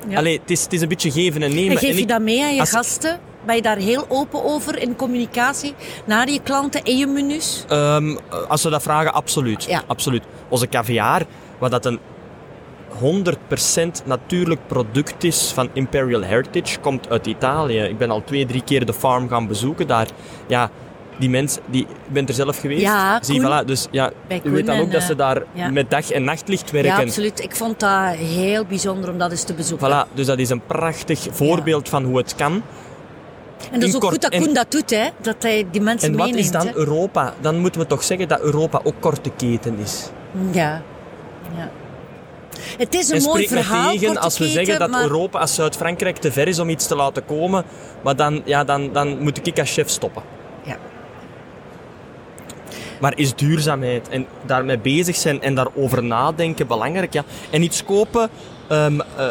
Ja. 0.09 0.19
allee, 0.19 0.39
het 0.41 0.51
is, 0.51 0.63
het 0.63 0.73
is 0.73 0.81
een 0.81 0.89
beetje 0.89 1.11
geven 1.11 1.43
en 1.43 1.55
nemen. 1.55 1.71
En 1.71 1.77
geef 1.79 1.89
En 1.91 1.95
je 1.97 2.01
ik- 2.03 2.09
dat 2.09 2.21
mee 2.21 2.43
aan 2.45 2.55
je 2.55 2.67
gasten? 2.67 3.19
Ben 3.47 3.57
je 3.57 3.63
daar 3.63 3.77
heel 3.77 4.05
open 4.09 4.45
over 4.45 4.79
in 4.79 4.97
communicatie 4.97 5.75
naar 6.05 6.31
je 6.31 6.41
klanten 6.43 6.83
en 6.83 6.97
je 6.97 7.07
menus? 7.07 7.65
Ehm, 7.69 8.17
als 8.49 8.61
ze 8.61 8.71
dat 8.71 8.83
vragen, 8.83 9.13
absoluut. 9.13 9.65
Ja. 9.65 9.83
absoluut. 9.87 10.23
Onze 10.49 10.69
caviar, 10.69 11.23
wat 11.59 11.71
dat 11.71 11.85
een 11.85 11.99
100% 13.01 14.05
natuurlijk 14.05 14.61
product 14.67 15.25
is 15.25 15.51
van 15.55 15.69
Imperial 15.73 16.23
Heritage, 16.23 16.79
komt 16.81 17.11
uit 17.11 17.27
Italië. 17.27 17.79
Ik 17.79 17.99
ben 17.99 18.11
al 18.11 18.25
twee, 18.25 18.47
drie 18.47 18.63
keer 18.65 18.87
de 18.87 18.93
farm 18.93 19.29
gaan 19.29 19.47
bezoeken 19.47 19.87
daar. 19.87 20.07
Ja, 20.47 20.71
die 21.19 21.31
mensen, 21.31 21.63
die, 21.67 21.83
ik 21.83 22.13
ben 22.13 22.27
er 22.27 22.35
zelf 22.35 22.61
geweest. 22.61 22.81
Ja, 22.81 23.23
Zie, 23.23 23.41
voilà, 23.41 23.65
dus 23.65 23.87
ja, 23.91 24.11
Bij 24.29 24.41
u 24.45 24.51
weet 24.51 24.67
dan 24.67 24.79
ook 24.79 24.85
en, 24.85 24.91
dat 24.91 25.03
ze 25.03 25.13
eh, 25.13 25.19
daar 25.19 25.43
ja. 25.53 25.71
met 25.71 25.91
dag 25.91 26.11
en 26.11 26.25
nachtlicht 26.25 26.71
werken. 26.71 26.91
Ja, 26.91 27.03
absoluut. 27.03 27.43
Ik 27.43 27.57
vond 27.57 27.81
dat 27.81 28.15
heel 28.15 28.65
bijzonder 28.65 29.11
om 29.11 29.19
dat 29.19 29.31
eens 29.31 29.45
te 29.45 29.55
bezoeken. 29.55 29.89
Voilà, 29.89 30.15
dus 30.15 30.27
dat 30.27 30.39
is 30.39 30.51
een 30.51 30.67
prachtig 30.67 31.27
voorbeeld 31.31 31.89
van 31.89 32.05
hoe 32.05 32.17
het 32.17 32.35
kan. 32.35 32.63
En 33.73 33.81
dat 33.81 33.89
is 33.89 33.95
ook 33.95 34.01
kort- 34.01 34.13
goed 34.13 34.23
dat 34.23 34.33
en- 34.33 34.43
Koen 34.43 34.55
dat 34.55 34.71
doet, 34.71 34.91
hè? 34.91 35.09
dat 35.21 35.37
hij 35.39 35.67
die 35.71 35.81
mensen 35.81 36.09
En 36.11 36.17
wat 36.17 36.27
meeneemt. 36.27 36.45
is 36.47 36.51
dan 36.53 36.67
hè. 36.67 36.77
Europa? 36.77 37.35
Dan 37.41 37.59
moeten 37.59 37.81
we 37.81 37.87
toch 37.87 38.03
zeggen 38.03 38.29
dat 38.29 38.41
Europa 38.41 38.81
ook 38.85 38.95
korte 39.01 39.31
keten 39.37 39.79
is. 39.79 40.11
Ja. 40.51 40.83
ja. 41.57 41.71
Het 42.79 42.95
is 42.95 43.09
een 43.09 43.17
en 43.17 43.23
mooi 43.23 43.45
spreek 43.45 43.63
verhaal, 43.63 43.93
me 43.93 43.99
tegen 43.99 44.17
als 44.21 44.39
we 44.39 44.45
keten, 44.45 44.65
zeggen 44.65 44.79
dat 44.79 44.91
maar... 44.91 45.03
Europa 45.03 45.39
als 45.39 45.55
Zuid-Frankrijk 45.55 46.17
te 46.17 46.33
ver 46.33 46.49
is 46.49 46.59
om 46.59 46.69
iets 46.69 46.87
te 46.87 46.97
laten 46.97 47.25
komen. 47.25 47.65
Maar 48.03 48.17
dan, 48.17 48.43
ja, 48.45 48.65
dan, 48.65 48.93
dan 48.93 49.19
moet 49.23 49.47
ik 49.47 49.59
als 49.59 49.73
chef 49.73 49.89
stoppen. 49.89 50.23
Ja. 50.65 50.77
Maar 53.01 53.13
is 53.19 53.35
duurzaamheid 53.35 54.09
en 54.09 54.27
daarmee 54.47 54.79
bezig 54.79 55.17
zijn 55.17 55.43
en 55.43 55.55
daarover 55.55 56.05
nadenken 56.05 56.67
belangrijk? 56.67 57.13
Ja. 57.13 57.25
En 57.51 57.63
iets 57.63 57.85
kopen 57.85 58.29
ehm, 58.69 59.01
eh, 59.01 59.27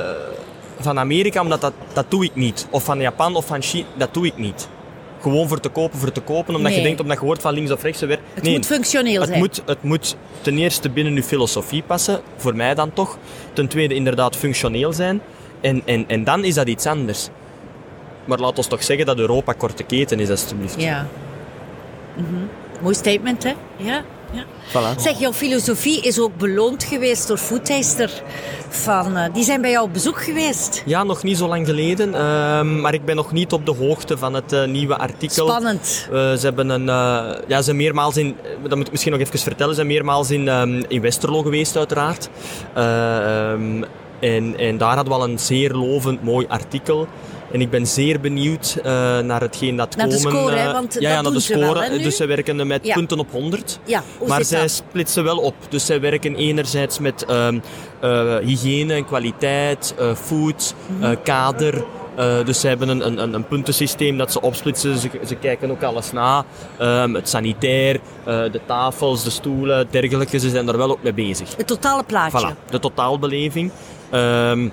van 0.79 0.99
Amerika, 0.99 1.41
omdat 1.41 1.61
dat, 1.61 1.73
dat 1.93 2.05
doe 2.09 2.23
ik 2.23 2.35
niet. 2.35 2.67
Of 2.69 2.83
van 2.83 2.99
Japan 2.99 3.35
of 3.35 3.45
van 3.45 3.61
China, 3.61 3.85
dat 3.97 4.13
doe 4.13 4.25
ik 4.25 4.37
niet. 4.37 4.67
Gewoon 5.21 5.47
voor 5.47 5.59
te 5.59 5.69
kopen, 5.69 5.99
voor 5.99 6.11
te 6.11 6.21
kopen, 6.21 6.55
omdat 6.55 6.71
Nee. 6.71 6.79
je 6.79 6.85
denkt, 6.85 7.01
omdat 7.01 7.19
je 7.19 7.25
hoort 7.25 7.41
van 7.41 7.53
links 7.53 7.71
of 7.71 7.83
rechts. 7.83 8.01
Weer. 8.01 8.19
Het 8.33 8.43
nee, 8.43 8.53
moet 8.53 8.65
functioneel 8.65 9.19
het 9.19 9.27
zijn. 9.29 9.39
moet, 9.39 9.61
het 9.65 9.83
moet 9.83 10.15
ten 10.41 10.57
eerste 10.57 10.89
binnen 10.89 11.13
uw 11.15 11.21
filosofie 11.21 11.83
passen, 11.83 12.21
voor 12.37 12.55
mij 12.55 12.73
dan 12.75 12.93
toch. 12.93 13.17
Ten 13.53 13.67
tweede 13.67 13.93
inderdaad 13.93 14.35
functioneel 14.35 14.93
zijn. 14.93 15.21
En, 15.61 15.81
en, 15.85 16.05
en 16.07 16.23
dan 16.23 16.43
is 16.43 16.53
dat 16.53 16.67
iets 16.67 16.85
anders. 16.85 17.27
Maar 18.25 18.39
laat 18.39 18.57
ons 18.57 18.67
toch 18.67 18.83
zeggen 18.83 19.05
dat 19.05 19.17
Europa 19.17 19.53
korte 19.53 19.83
keten 19.83 20.19
is, 20.19 20.29
alstublieft. 20.29 20.81
Ja. 20.81 21.07
Mhm. 22.15 22.25
Mooi 22.81 22.95
statement, 22.95 23.43
hè? 23.43 23.53
Ja. 23.75 24.03
Ja. 24.35 24.43
Voilà. 24.69 24.99
Zeg, 25.01 25.19
jouw 25.19 25.33
filosofie 25.33 26.01
is 26.01 26.19
ook 26.19 26.37
beloond 26.37 26.83
geweest 26.83 27.27
door 27.27 27.37
Foodtaster. 27.37 28.23
Van, 28.69 29.17
eh, 29.17 29.33
die 29.33 29.43
zijn 29.43 29.61
bij 29.61 29.71
jou 29.71 29.85
op 29.85 29.93
bezoek 29.93 30.23
geweest. 30.23 30.83
Ja, 30.85 31.03
nog 31.03 31.23
niet 31.23 31.37
zo 31.37 31.47
lang 31.47 31.65
geleden. 31.67 32.13
ehm, 32.13 32.81
maar 32.81 32.93
ik 32.93 33.05
ben 33.05 33.15
nog 33.15 33.31
niet 33.31 33.53
op 33.53 33.65
de 33.65 33.71
hoogte 33.73 34.17
van 34.17 34.33
het 34.33 34.53
eh, 34.53 34.65
nieuwe 34.65 34.97
artikel. 34.97 35.47
Spannend. 35.47 36.07
Eh, 36.11 36.33
ze 36.33 36.39
hebben 36.41 36.69
een, 36.69 36.85
ja, 37.47 37.57
ze 37.57 37.63
zijn 37.63 37.75
meermaals 37.75 38.17
in, 38.17 38.35
dat 38.61 38.75
moet 38.75 38.85
ik 38.85 38.91
misschien 38.91 39.11
nog 39.11 39.21
even 39.21 39.39
vertellen, 39.39 39.69
ze 39.69 39.75
zijn 39.75 39.87
meermaals 39.87 40.31
in, 40.31 40.47
ehm, 40.47 40.83
in 40.87 41.01
Westerlo 41.01 41.41
geweest 41.41 41.77
uiteraard. 41.77 42.29
Eh, 42.73 43.51
ehm, 43.51 43.83
en, 44.19 44.57
en 44.57 44.77
daar 44.77 44.95
hadden 44.95 45.13
we 45.13 45.19
al 45.19 45.29
een 45.29 45.39
zeer 45.39 45.71
lovend 45.73 46.23
mooi 46.23 46.45
artikel. 46.49 47.07
En 47.55 47.61
ik 47.61 47.69
ben 47.69 47.87
zeer 47.87 48.19
benieuwd 48.19 48.77
eh, 48.83 48.83
naar 49.19 49.41
hetgeen 49.41 49.75
dat 49.75 49.95
Naar 49.95 50.09
de 50.09 50.21
komen. 50.23 50.31
score, 50.39 50.55
hè, 50.55 50.67
eh, 50.67 50.73
want 50.73 50.97
ja, 50.99 51.21
naar 51.21 51.31
de 51.31 51.41
ze 51.41 51.57
wel, 51.59 51.75
score. 51.75 51.89
nu? 51.89 52.03
dus 52.03 52.15
ze 52.15 52.25
werken 52.25 52.67
met 52.67 52.85
Ja. 52.85 52.93
punten 52.93 53.19
op 53.19 53.31
100. 53.31 53.79
Ja, 53.85 54.03
maar 54.27 54.43
zij 54.45 54.61
dat? 54.61 54.69
splitsen 54.71 55.23
wel 55.23 55.37
op. 55.37 55.55
Dus 55.69 55.85
zij 55.85 56.01
werken 56.01 56.35
enerzijds 56.35 56.99
met 56.99 57.25
ehm, 57.25 57.59
eh, 57.99 58.37
hygiëne 58.37 58.93
en 58.93 59.05
kwaliteit, 59.05 59.95
eh, 59.97 60.15
food, 60.15 60.75
Mhm. 60.99 61.15
kader. 61.23 61.83
Dus 62.45 62.59
ze 62.59 62.67
hebben 62.67 62.89
een, 62.89 63.05
een, 63.07 63.33
een, 63.33 63.47
puntensysteem 63.47 64.17
dat 64.17 64.31
ze 64.31 64.41
opsplitsen. 64.41 64.97
Ze, 64.97 65.09
ze 65.27 65.35
kijken 65.35 65.71
ook 65.71 65.83
alles 65.83 66.11
na. 66.11 66.45
Ehm, 66.77 67.13
het 67.13 67.29
sanitair, 67.29 67.99
de 68.25 68.59
tafels, 68.65 69.23
de 69.23 69.29
stoelen, 69.29 69.87
dergelijke. 69.89 70.37
Ze 70.39 70.49
zijn 70.49 70.67
er 70.67 70.77
wel 70.77 70.91
ook 70.91 71.03
mee 71.03 71.13
bezig. 71.13 71.55
Het 71.57 71.67
totale 71.67 72.03
plaatje. 72.03 72.53
Voilà, 72.53 72.69
de 72.69 72.79
totaalbeleving. 72.79 73.71
Ehm, 74.09 74.67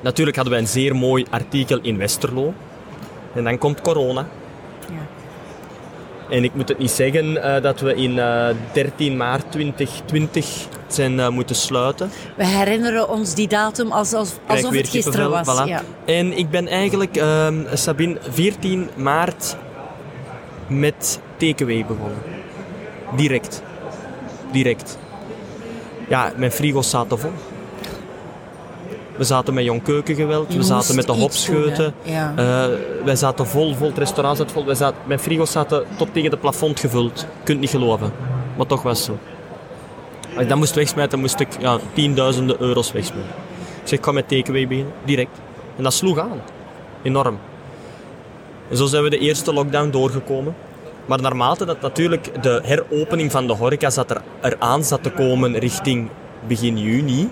natuurlijk 0.00 0.36
hadden 0.36 0.54
wij 0.54 0.62
een 0.62 0.70
zeer 0.70 0.96
mooi 0.96 1.26
artikel 1.30 1.78
in 1.82 1.96
Westerlo. 1.96 2.54
En 3.34 3.44
dan 3.44 3.58
komt 3.58 3.80
corona. 3.80 4.26
Ja. 4.90 5.06
En 6.30 6.44
ik 6.44 6.54
moet 6.54 6.68
het 6.68 6.78
niet 6.78 6.90
zeggen 6.90 7.42
eh, 7.42 7.62
dat 7.62 7.80
we 7.80 7.94
in 7.94 8.18
eh, 8.18 8.48
13 8.72 9.16
maart 9.16 9.52
2020 9.52 10.66
zijn 10.86 11.20
eh, 11.20 11.28
moeten 11.28 11.56
sluiten. 11.56 12.10
We 12.36 12.46
herinneren 12.46 13.08
ons 13.08 13.34
die 13.34 13.48
datum 13.48 13.92
alsof, 13.92 14.38
Krijg 14.46 14.64
alsof 14.64 14.76
het 14.76 14.88
gisteren 14.88 15.30
was. 15.30 15.46
voilà. 15.46 15.68
Ja. 15.68 15.82
En 16.04 16.38
ik 16.38 16.50
ben 16.50 16.68
eigenlijk, 16.68 17.16
ehm 17.16 17.54
Sabine, 17.72 18.18
14 18.30 18.88
maart 18.96 19.56
met 20.66 21.20
takeaway 21.36 21.84
begonnen. 21.86 22.22
Direct. 23.16 23.62
Direct. 24.52 24.98
Ja, 26.08 26.32
mijn 26.36 26.52
frigo's 26.52 26.90
zaten 26.90 27.18
vol. 27.18 27.32
We 29.18 29.24
zaten 29.24 29.54
met 29.54 29.64
Jong 29.64 29.82
Keukengeweld, 29.82 30.54
we 30.54 30.62
zaten 30.62 30.94
met 30.94 31.06
de 31.06 31.12
hopscheuten. 31.12 31.94
Ja. 32.02 32.32
Eh, 32.36 32.64
wij 33.04 33.16
zaten 33.16 33.46
vol, 33.46 33.74
vol, 33.74 33.88
het 33.88 33.98
restaurant 33.98 34.36
zat 34.36 34.52
vol. 34.52 34.64
Wij 34.64 34.74
zaten, 34.74 34.98
mijn 35.04 35.18
frigo's 35.18 35.50
zaten 35.50 35.84
tot 35.96 36.08
tegen 36.12 36.30
de 36.30 36.36
plafond 36.36 36.80
gevuld. 36.80 37.20
Je 37.20 37.26
kunt 37.44 37.60
niet 37.60 37.70
geloven. 37.70 38.12
Maar 38.56 38.66
toch 38.66 38.82
was 38.82 38.98
het 38.98 39.06
zo. 39.06 39.18
Als 40.32 40.42
ik 40.42 40.48
dat 40.48 40.58
moest 40.58 40.74
wegsmijten, 40.74 41.18
moest 41.18 41.40
ik 41.40 41.48
ja, 41.60 41.78
tienduizenden 41.92 42.56
euro's 42.60 42.92
wegsmijten. 42.92 43.30
Ik 43.82 43.88
zeg, 43.88 43.98
ik 43.98 44.04
ga 44.04 44.12
met 44.12 44.28
takeaway 44.28 44.68
beginnen, 44.68 44.92
direct. 45.04 45.38
En 45.76 45.82
dat 45.82 45.92
sloeg 45.92 46.18
aan. 46.18 46.40
Enorm. 47.02 47.38
En 48.70 48.76
zo 48.76 48.86
zijn 48.86 49.02
we 49.02 49.10
de 49.10 49.18
eerste 49.18 49.52
lockdown 49.52 49.90
doorgekomen. 49.90 50.54
Maar 51.06 51.20
naarmate 51.20 51.64
dat 51.64 51.80
natuurlijk 51.80 52.42
de 52.42 52.60
heropening 52.64 53.30
van 53.30 53.46
de 53.46 53.52
horeca 53.52 53.90
zat 53.90 54.10
er, 54.10 54.22
eraan 54.42 54.84
zat 54.84 55.02
te 55.02 55.10
komen 55.10 55.58
richting 55.58 56.08
begin 56.46 56.78
juni, 56.78 57.30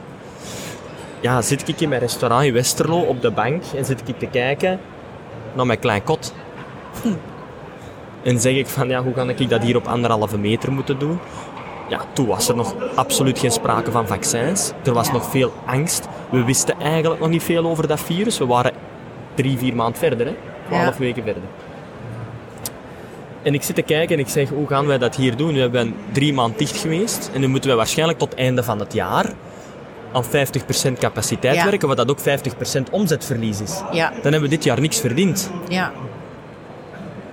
ja, 1.21 1.43
zit 1.43 1.69
ik 1.69 1.81
in 1.81 1.89
mijn 1.89 2.01
restaurant 2.01 2.45
in 2.45 2.53
Westerlo 2.53 3.01
op 3.01 3.23
de 3.23 3.31
bank 3.31 3.63
en 3.77 3.85
zit 3.85 4.03
ik 4.09 4.19
te 4.19 4.27
kijken 4.27 4.81
naar 5.55 5.67
mijn 5.67 5.79
klein 5.79 6.05
kot. 6.05 6.35
En 8.23 8.41
zeg 8.41 8.55
ik 8.55 8.67
van, 8.67 8.89
ja, 8.89 9.03
hoe 9.03 9.15
ga 9.15 9.23
ik 9.37 9.49
dat 9.49 9.63
hier 9.63 9.77
op 9.77 9.87
anderhalve 9.87 10.39
meter 10.39 10.73
moeten 10.73 10.99
doen? 10.99 11.19
Ja, 11.89 12.01
toen 12.13 12.27
was 12.27 12.49
er 12.49 12.57
nog 12.57 12.75
absoluut 12.95 13.39
geen 13.39 13.51
sprake 13.53 13.91
van 13.91 14.07
vaccins. 14.07 14.73
Er 14.85 14.93
was 14.93 15.13
nog 15.13 15.31
veel 15.31 15.53
angst. 15.67 16.09
We 16.31 16.45
wisten 16.45 16.81
eigenlijk 16.81 17.21
nog 17.21 17.29
niet 17.29 17.43
veel 17.43 17.67
over 17.67 17.87
dat 17.89 18.01
virus. 18.01 18.39
We 18.39 18.47
waren 18.47 18.73
drie, 19.35 19.59
vier 19.59 19.75
maanden 19.75 19.99
verder, 19.99 20.27
hè? 20.27 20.35
twaalf 20.69 20.95
Ja. 20.95 20.99
weken 20.99 21.23
verder. 21.23 21.43
En 23.43 23.55
ik 23.55 23.63
zit 23.63 23.75
te 23.75 23.83
kijken 23.83 24.15
en 24.17 24.23
ik 24.23 24.29
zeg, 24.29 24.49
hoe 24.49 24.67
gaan 24.67 24.87
wij 24.87 24.99
dat 24.99 25.17
hier 25.17 25.37
doen? 25.37 25.55
We 25.55 25.69
zijn 25.73 25.95
drie 26.13 26.33
maanden 26.33 26.59
dicht 26.59 26.77
geweest 26.77 27.31
en 27.35 27.41
nu 27.41 27.47
moeten 27.47 27.71
we 27.71 27.77
waarschijnlijk 27.77 28.19
tot 28.19 28.31
het 28.31 28.39
einde 28.39 28.63
van 28.63 28.79
het 28.79 28.93
jaar 28.93 29.33
aan 30.17 30.25
50% 30.25 30.99
capaciteit 30.99 31.55
Ja. 31.57 31.65
werken, 31.65 31.89
wat 31.89 31.97
dat 31.97 32.11
ook 32.11 32.19
50% 32.21 32.91
omzetverlies 32.91 33.61
is. 33.61 33.83
Ja, 33.93 34.09
Dan 34.11 34.21
hebben 34.23 34.41
we 34.41 34.49
dit 34.49 34.65
jaar 34.65 34.81
niks 34.81 35.01
verdiend. 35.01 35.51
ja. 35.69 35.93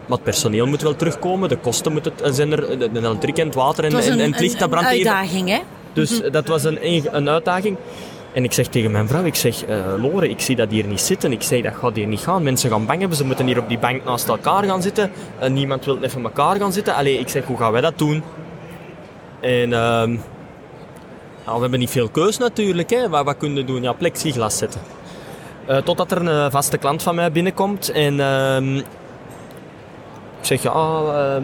Maar 0.05 0.17
het 0.17 0.23
personeel 0.23 0.65
moet 0.65 0.81
wel 0.81 0.95
terugkomen, 0.95 1.49
de 1.49 1.57
kosten 1.57 1.91
moeten, 1.91 2.11
zijn 2.35 2.51
er, 2.51 2.79
de, 2.79 2.91
de 2.91 2.99
elektriek 2.99 3.37
en 3.37 3.45
het 3.45 3.55
water 3.55 3.83
en, 3.83 3.95
Het 3.95 4.07
een, 4.07 4.19
en 4.19 4.31
het 4.31 4.39
licht, 4.39 4.53
een, 4.53 4.59
dat 4.59 4.61
een 4.61 4.69
brandt 4.77 4.89
even. 4.91 5.11
uitdaging, 5.11 5.49
hè? 5.49 5.59
Dus 5.93 6.21
Mhm. 6.21 6.31
dat 6.31 6.47
was 6.47 6.63
een, 6.63 6.77
een 7.15 7.29
uitdaging. 7.29 7.77
En 8.33 8.43
ik 8.43 8.51
zeg 8.53 8.67
tegen 8.67 8.91
mijn 8.91 9.07
vrouw, 9.07 9.23
ik 9.23 9.35
zeg, 9.35 9.65
eh 9.65 9.77
Lore, 9.97 10.29
ik 10.29 10.39
zie 10.41 10.55
dat 10.55 10.69
hier 10.71 10.85
niet 10.87 11.01
zitten. 11.01 11.31
Ik 11.31 11.41
zeg, 11.41 11.61
dat 11.61 11.73
gaat 11.75 11.95
hier 11.95 12.07
niet 12.07 12.19
gaan. 12.19 12.43
Mensen 12.43 12.69
gaan 12.69 12.85
bang 12.85 12.99
hebben, 12.99 13.17
ze 13.17 13.25
moeten 13.25 13.45
hier 13.45 13.59
op 13.59 13.67
die 13.69 13.79
bank 13.79 14.03
naast 14.03 14.27
elkaar 14.27 14.63
gaan 14.63 14.81
zitten. 14.81 15.11
Eh, 15.39 15.49
niemand 15.49 15.85
wil 15.85 15.97
even 16.01 16.23
elkaar 16.23 16.55
gaan 16.55 16.73
zitten. 16.73 16.95
Allee, 16.95 17.17
ik 17.19 17.29
zeg, 17.29 17.45
hoe 17.45 17.57
gaan 17.57 17.71
wij 17.71 17.81
dat 17.81 17.97
doen? 17.97 18.23
En 19.41 19.73
ehm, 19.73 20.15
nou, 21.45 21.55
we 21.55 21.61
hebben 21.61 21.79
niet 21.79 21.89
veel 21.89 22.09
keus 22.09 22.37
natuurlijk. 22.37 22.89
Hè. 22.89 23.09
Wat, 23.09 23.25
wat 23.25 23.37
kunnen 23.37 23.65
doen? 23.65 23.81
Ja, 23.81 23.93
plexiglas 23.93 24.57
zetten. 24.57 24.81
Eh, 25.65 25.77
totdat 25.77 26.11
er 26.11 26.17
een 26.17 26.27
eh, 26.27 26.51
vaste 26.51 26.77
klant 26.77 27.03
van 27.03 27.15
mij 27.15 27.31
binnenkomt. 27.31 27.89
En 27.89 28.19
ehm, 28.19 28.77
ik 28.77 28.85
zeg, 30.41 30.61
ja, 30.61 30.71
ehm, 30.71 31.43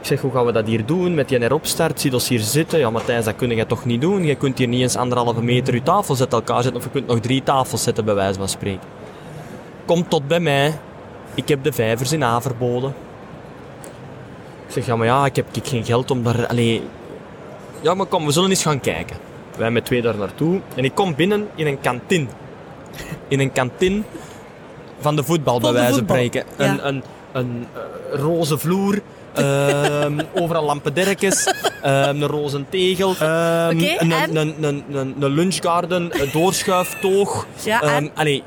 zeg, 0.00 0.20
hoe 0.20 0.32
gaan 0.32 0.46
we 0.46 0.52
dat 0.52 0.66
hier 0.66 0.86
doen? 0.86 1.14
Met 1.14 1.28
die 1.28 1.42
eropstart, 1.42 2.00
zie 2.00 2.12
ons 2.12 2.28
hier 2.28 2.40
zitten. 2.40 2.78
Ja, 2.78 2.90
Matthijs, 2.90 3.24
dat 3.24 3.36
kun 3.36 3.50
je 3.50 3.66
toch 3.66 3.84
niet 3.84 4.00
doen? 4.00 4.24
Je 4.24 4.34
kunt 4.34 4.58
hier 4.58 4.68
niet 4.68 4.80
eens 4.80 4.96
anderhalve 4.96 5.42
meter 5.42 5.74
je 5.74 5.82
tafels 5.82 6.20
uit 6.20 6.32
elkaar 6.32 6.62
zetten. 6.62 6.80
Of 6.80 6.84
je 6.84 6.90
kunt 6.90 7.06
nog 7.06 7.20
drie 7.20 7.42
tafels 7.42 7.82
zetten, 7.82 8.04
bij 8.04 8.14
wijze 8.14 8.38
van 8.38 8.48
spreken. 8.48 8.88
Kom 9.84 10.08
tot 10.08 10.28
bij 10.28 10.40
mij. 10.40 10.78
Ik 11.34 11.48
heb 11.48 11.64
de 11.64 11.72
vijvers 11.72 12.12
in 12.12 12.24
Averboden. 12.24 12.94
Ik 14.66 14.72
zeg, 14.72 14.86
ja, 14.86 14.96
maar 14.96 15.06
ja, 15.06 15.24
ik 15.24 15.36
heb 15.36 15.46
ik 15.52 15.66
geen 15.66 15.84
geld 15.84 16.10
om 16.10 16.22
daar... 16.22 16.46
Allee, 16.46 16.82
ja, 17.82 17.94
maar 17.94 18.06
kom, 18.06 18.26
we 18.26 18.32
zullen 18.32 18.50
eens 18.50 18.62
gaan 18.62 18.80
kijken. 18.80 19.16
Wij 19.56 19.70
met 19.70 19.84
twee 19.84 20.02
daar 20.02 20.16
naartoe. 20.16 20.60
En 20.74 20.84
ik 20.84 20.94
kom 20.94 21.14
binnen 21.14 21.48
in 21.54 21.66
een 21.66 21.80
kantine. 21.80 22.26
In 23.28 23.40
een 23.40 23.52
kantine 23.52 24.02
van 25.00 25.16
de 25.16 25.22
voetbal, 25.24 25.60
bij 25.60 25.70
Van 25.70 25.78
wijze 25.80 25.94
van 25.94 26.02
spreken. 26.08 26.44
ja. 26.58 26.64
Een, 26.64 26.86
een, 26.88 27.02
een 27.32 27.66
eh, 27.74 28.18
roze 28.20 28.58
vloer. 28.58 29.00
ehm, 29.32 30.20
overal 30.42 30.64
lampenderkjes, 30.64 31.54
ehm, 31.82 32.08
een 32.22 32.26
roze 32.26 32.64
tegel, 32.68 33.14
ehm, 33.18 33.78
een, 33.78 34.12
en? 34.12 34.36
een, 34.36 34.54
een, 34.64 34.84
een, 34.92 35.14
een 35.20 35.30
lunchgarden, 35.30 36.20
een 36.22 36.28
doorschuiftoog. 36.32 37.46
Ja, 37.64 37.80
en? 37.82 38.10
allee. 38.14 38.42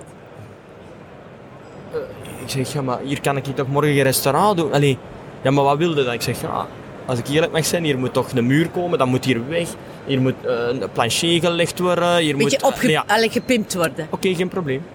Eh, 1.91 1.99
ik 2.43 2.49
zeg, 2.49 2.73
ja, 2.73 2.81
maar 2.81 2.99
hier 3.03 3.21
kan 3.21 3.37
ik 3.37 3.43
toch 3.43 3.67
morgen 3.67 3.93
geen 3.93 4.03
restaurant 4.03 4.57
doen? 4.57 4.73
Allee, 4.73 4.97
ja, 5.41 5.51
maar 5.51 5.63
wat 5.63 5.77
wilde 5.77 6.03
dat? 6.03 6.13
Ik 6.13 6.21
zeg, 6.21 6.41
ja, 6.41 6.67
als 7.05 7.19
ik 7.19 7.27
eerlijk 7.27 7.51
mag 7.51 7.65
zijn, 7.65 7.83
hier 7.83 7.97
moet 7.97 8.13
toch 8.13 8.31
een 8.31 8.45
muur 8.45 8.69
komen, 8.69 8.97
dan 8.97 9.09
moet 9.09 9.25
hier 9.25 9.47
weg. 9.47 9.67
Hier 10.05 10.21
moet 10.21 10.33
eh, 10.45 10.53
een 10.67 10.91
plancher 10.93 11.39
gelegd 11.39 11.79
worden. 11.79 12.17
Hier 12.17 12.37
Beetje 12.37 12.59
moet, 12.61 12.73
opge 12.73 12.89
ja, 12.89 13.03
allee, 13.07 13.29
gepimpt 13.29 13.73
worden. 13.73 14.07
Oké, 14.11 14.35
geen 14.35 14.47
probleem. 14.47 14.85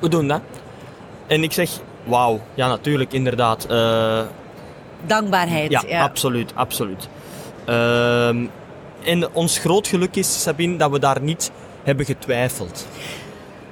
We 0.00 0.08
doen 0.08 0.28
dat. 0.28 0.40
En 1.26 1.42
ik 1.42 1.52
zeg, 1.52 1.70
wauw, 2.04 2.40
ja 2.54 2.68
natuurlijk, 2.68 3.12
inderdaad. 3.12 3.64
eh, 3.66 4.20
Dankbaarheid. 5.06 5.70
ja, 5.70 5.82
Ja, 5.86 6.02
absoluut, 6.02 6.52
absoluut. 6.54 7.08
Ehm, 7.64 8.44
en 9.04 9.32
ons 9.32 9.58
groot 9.58 9.86
geluk 9.86 10.16
is, 10.16 10.42
Sabine, 10.42 10.76
dat 10.76 10.90
we 10.90 10.98
daar 10.98 11.20
niet 11.20 11.50
hebben 11.82 12.04
getwijfeld. 12.06 12.86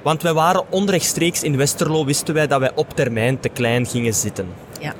Want 0.01 0.21
wij 0.21 0.33
waren 0.33 0.63
onrechtstreeks 0.69 1.43
in 1.43 1.57
Westerlo, 1.57 2.05
wisten 2.05 2.33
wij 2.33 2.47
dat 2.47 2.59
wij 2.59 2.71
op 2.75 2.89
termijn 2.95 3.39
te 3.39 3.49
klein 3.49 3.85
gingen 3.85 4.13
zitten. 4.13 4.47
ja. 4.79 4.93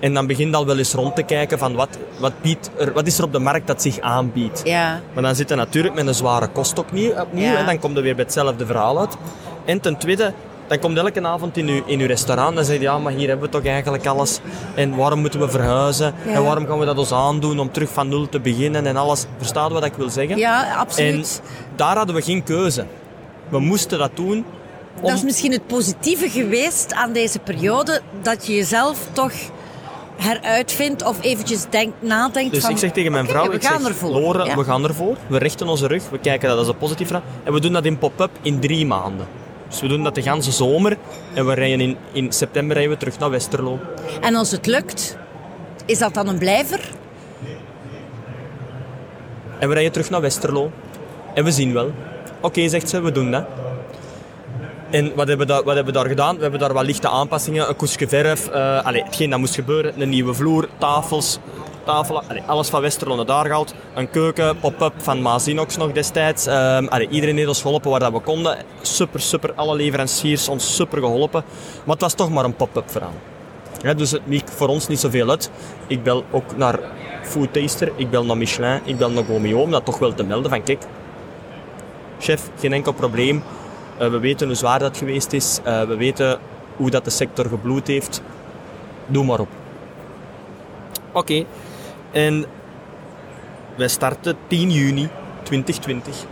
En 0.00 0.14
dan 0.14 0.26
begint 0.26 0.54
al 0.54 0.66
wel 0.66 0.78
eens 0.78 0.92
rond 0.92 1.16
te 1.16 1.22
kijken 1.22 1.58
van 1.58 1.74
wat, 1.74 1.88
wat, 2.20 2.32
biedt 2.42 2.70
er, 2.78 2.92
wat 2.92 3.06
is 3.06 3.18
er 3.18 3.24
op 3.24 3.32
de 3.32 3.38
markt 3.38 3.66
dat 3.66 3.82
zich 3.82 4.00
aanbiedt. 4.00 4.60
ja. 4.64 5.00
Maar 5.14 5.22
dan 5.22 5.34
zit 5.34 5.48
je 5.48 5.54
natuurlijk 5.54 5.94
met 5.94 6.06
een 6.06 6.14
zware 6.14 6.48
kost 6.48 6.78
opnieuw, 6.78 7.10
opnieuw 7.20 7.44
Ja. 7.44 7.56
en 7.56 7.66
dan 7.66 7.78
kom 7.78 7.94
je 7.94 8.00
weer 8.00 8.14
bij 8.14 8.24
hetzelfde 8.24 8.66
verhaal 8.66 8.98
uit. 9.00 9.16
En 9.64 9.80
ten 9.80 9.96
tweede, 9.96 10.32
dan 10.66 10.78
komt 10.78 10.96
elke 10.98 11.22
avond 11.26 11.56
in 11.56 11.68
uw, 11.68 11.82
in 11.86 12.00
uw 12.00 12.06
restaurant 12.06 12.48
en 12.48 12.54
dan 12.54 12.64
zeg 12.64 12.76
je, 12.76 12.82
ja, 12.82 12.98
maar 12.98 13.12
hier 13.12 13.28
hebben 13.28 13.46
we 13.50 13.52
toch 13.52 13.64
eigenlijk 13.66 14.06
alles. 14.06 14.40
En 14.74 14.96
waarom 14.96 15.20
moeten 15.20 15.40
we 15.40 15.48
verhuizen? 15.48 16.14
Ja. 16.26 16.32
En 16.32 16.44
waarom 16.44 16.66
gaan 16.66 16.78
we 16.78 16.84
dat 16.84 16.98
ons 16.98 17.12
aandoen 17.12 17.58
om 17.58 17.72
terug 17.72 17.88
van 17.92 18.08
nul 18.08 18.28
te 18.28 18.40
beginnen 18.40 18.86
en 18.86 18.96
alles? 18.96 19.24
Verstaat 19.36 19.72
wat 19.72 19.84
ik 19.84 19.94
wil 19.94 20.10
zeggen? 20.10 20.36
ja, 20.36 20.66
En 20.70 20.76
absoluut. 20.76 21.42
daar 21.76 21.96
hadden 21.96 22.14
we 22.14 22.22
geen 22.22 22.42
keuze. 22.42 22.84
We 23.48 23.58
moesten 23.60 23.98
dat 23.98 24.10
doen. 24.14 24.44
Om... 25.00 25.02
Dat 25.08 25.16
is 25.16 25.22
misschien 25.22 25.52
het 25.52 25.66
positieve 25.66 26.28
geweest 26.30 26.92
aan 26.94 27.12
deze 27.12 27.38
periode, 27.38 28.00
dat 28.22 28.46
je 28.46 28.54
jezelf 28.54 28.98
toch 29.12 29.32
heruitvindt 30.18 31.04
of 31.04 31.22
eventjes 31.22 31.64
denkt, 31.70 32.02
nadenkt 32.02 32.54
Dus 32.54 32.62
van... 32.62 32.70
ik 32.70 32.78
zeg 32.78 32.92
tegen 32.92 33.12
mijn 33.12 33.26
vrouw, 33.28 33.48
we 33.48 33.54
ik 33.54 33.64
gaan 33.64 33.80
zeg, 33.80 33.88
ervoor. 33.88 34.10
Lore, 34.10 34.44
Ja. 34.44 34.56
we 34.56 34.64
gaan 34.64 34.84
ervoor. 34.84 35.16
We 35.26 35.38
richten 35.38 35.68
onze 35.68 35.86
rug, 35.86 36.10
we 36.10 36.18
kijken 36.18 36.48
dat 36.48 36.58
als 36.58 36.68
een 36.68 36.76
positief 36.76 37.06
verhaal. 37.06 37.26
En 37.44 37.52
we 37.52 37.60
doen 37.60 37.72
dat 37.72 37.84
in 37.84 37.98
pop-up 37.98 38.30
in 38.42 38.60
drie 38.60 38.86
maanden. 38.86 39.26
Dus 39.68 39.80
we 39.80 39.88
doen 39.88 40.02
dat 40.02 40.14
de 40.14 40.22
ganse 40.22 40.52
zomer. 40.52 40.96
En 41.34 41.46
we 41.46 41.54
rijden 41.54 41.80
in, 41.80 41.96
in 42.12 42.32
september 42.32 42.76
rijden 42.76 42.92
we 42.94 42.98
terug 42.98 43.18
naar 43.18 43.30
Westerlo. 43.30 43.78
En 44.20 44.34
als 44.34 44.50
het 44.50 44.66
lukt, 44.66 45.16
is 45.86 45.98
dat 45.98 46.14
dan 46.14 46.28
een 46.28 46.38
blijver? 46.38 46.80
En 49.58 49.68
we 49.68 49.74
rijden 49.74 49.92
terug 49.92 50.10
naar 50.10 50.20
Westerlo. 50.20 50.70
En 51.34 51.44
we 51.44 51.50
zien 51.50 51.72
wel. 51.72 51.92
Oké, 52.40 52.68
zegt 52.68 52.88
ze, 52.88 53.00
we 53.00 53.12
doen 53.12 53.30
dat. 53.30 53.44
En 54.90 55.14
wat 55.14 55.28
hebben, 55.28 55.46
we 55.46 55.52
daar, 55.52 55.62
wat 55.62 55.74
hebben 55.74 55.92
we 55.92 55.98
daar 55.98 56.08
gedaan? 56.08 56.36
We 56.36 56.42
hebben 56.42 56.60
daar 56.60 56.72
wat 56.72 56.84
lichte 56.84 57.08
aanpassingen. 57.08 57.68
Een 57.68 57.76
koesje 57.76 58.08
verf. 58.08 58.48
eh 58.48 58.84
allee, 58.84 59.02
hetgeen 59.02 59.30
dat 59.30 59.38
moest 59.38 59.54
gebeuren. 59.54 60.00
Een 60.00 60.08
nieuwe 60.08 60.34
vloer, 60.34 60.68
tafels, 60.78 61.38
tafelen. 61.84 62.22
Allee, 62.28 62.42
alles 62.46 62.68
van 62.68 62.80
Westerlo 62.80 63.24
daar 63.24 63.44
gehaald. 63.44 63.74
Een 63.94 64.10
keuken, 64.10 64.58
pop-up 64.58 64.92
van 64.96 65.22
Mazinox 65.22 65.76
nog 65.76 65.92
destijds. 65.92 66.46
Ehm, 66.46 66.86
allee, 66.86 67.08
iedereen 67.08 67.36
heeft 67.36 67.48
ons 67.48 67.62
geholpen 67.62 67.90
waar 67.90 68.00
dat 68.00 68.12
we 68.12 68.20
konden. 68.20 68.56
Super, 68.82 69.20
super. 69.20 69.52
Alle 69.54 69.76
leveranciers 69.76 70.48
ons 70.48 70.74
super 70.74 70.98
geholpen. 70.98 71.44
Maar 71.84 71.94
het 71.94 72.00
was 72.00 72.14
toch 72.14 72.30
maar 72.30 72.44
een 72.44 72.56
pop-up 72.56 72.90
verhaal. 72.90 73.14
Dus 73.96 74.10
het 74.10 74.26
maakt 74.26 74.50
voor 74.50 74.68
ons 74.68 74.88
niet 74.88 75.00
zoveel 75.00 75.30
uit. 75.30 75.50
Ik 75.86 76.02
bel 76.02 76.24
ook 76.30 76.56
naar 76.56 76.78
Food 77.22 77.52
Taster, 77.52 77.92
ik 77.96 78.10
bel 78.10 78.24
naar 78.24 78.36
Michelin, 78.36 78.80
ik 78.84 78.96
bel 78.98 79.10
naar 79.10 79.24
Gomeo 79.24 79.60
om 79.60 79.70
dat 79.70 79.84
toch 79.84 79.98
wel 79.98 80.14
te 80.14 80.22
melden 80.22 80.50
van 80.50 80.62
kijk, 80.62 80.82
chef, 82.18 82.50
geen 82.58 82.72
enkel 82.72 82.92
probleem. 82.92 83.42
Eh, 83.98 84.10
we 84.10 84.18
weten 84.18 84.46
hoe 84.46 84.56
zwaar 84.56 84.78
dat 84.78 84.96
geweest 84.96 85.32
is. 85.32 85.58
Eh, 85.64 85.82
we 85.82 85.96
weten 85.96 86.38
hoe 86.76 86.90
dat 86.90 87.04
de 87.04 87.10
sector 87.10 87.46
gebloed 87.46 87.86
heeft. 87.86 88.22
Doe 89.06 89.24
maar 89.24 89.40
op. 89.40 89.48
Oké. 91.12 91.44
En 92.10 92.44
wij 93.76 93.88
starten 93.88 94.36
10 94.46 94.70
juni 94.70 95.08
2020. 95.42 96.24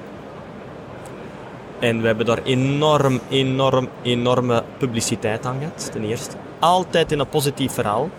En 1.78 2.00
we 2.00 2.06
hebben 2.06 2.26
daar 2.26 2.42
enorm, 2.42 3.20
enorm, 3.28 3.88
enorme 4.02 4.62
publiciteit 4.78 5.46
aan 5.46 5.56
gehad, 5.58 5.92
ten 5.92 6.04
eerste. 6.04 6.36
Altijd 6.58 7.12
in 7.12 7.18
een 7.18 7.28
positief 7.28 7.72
verhaal. 7.72 8.10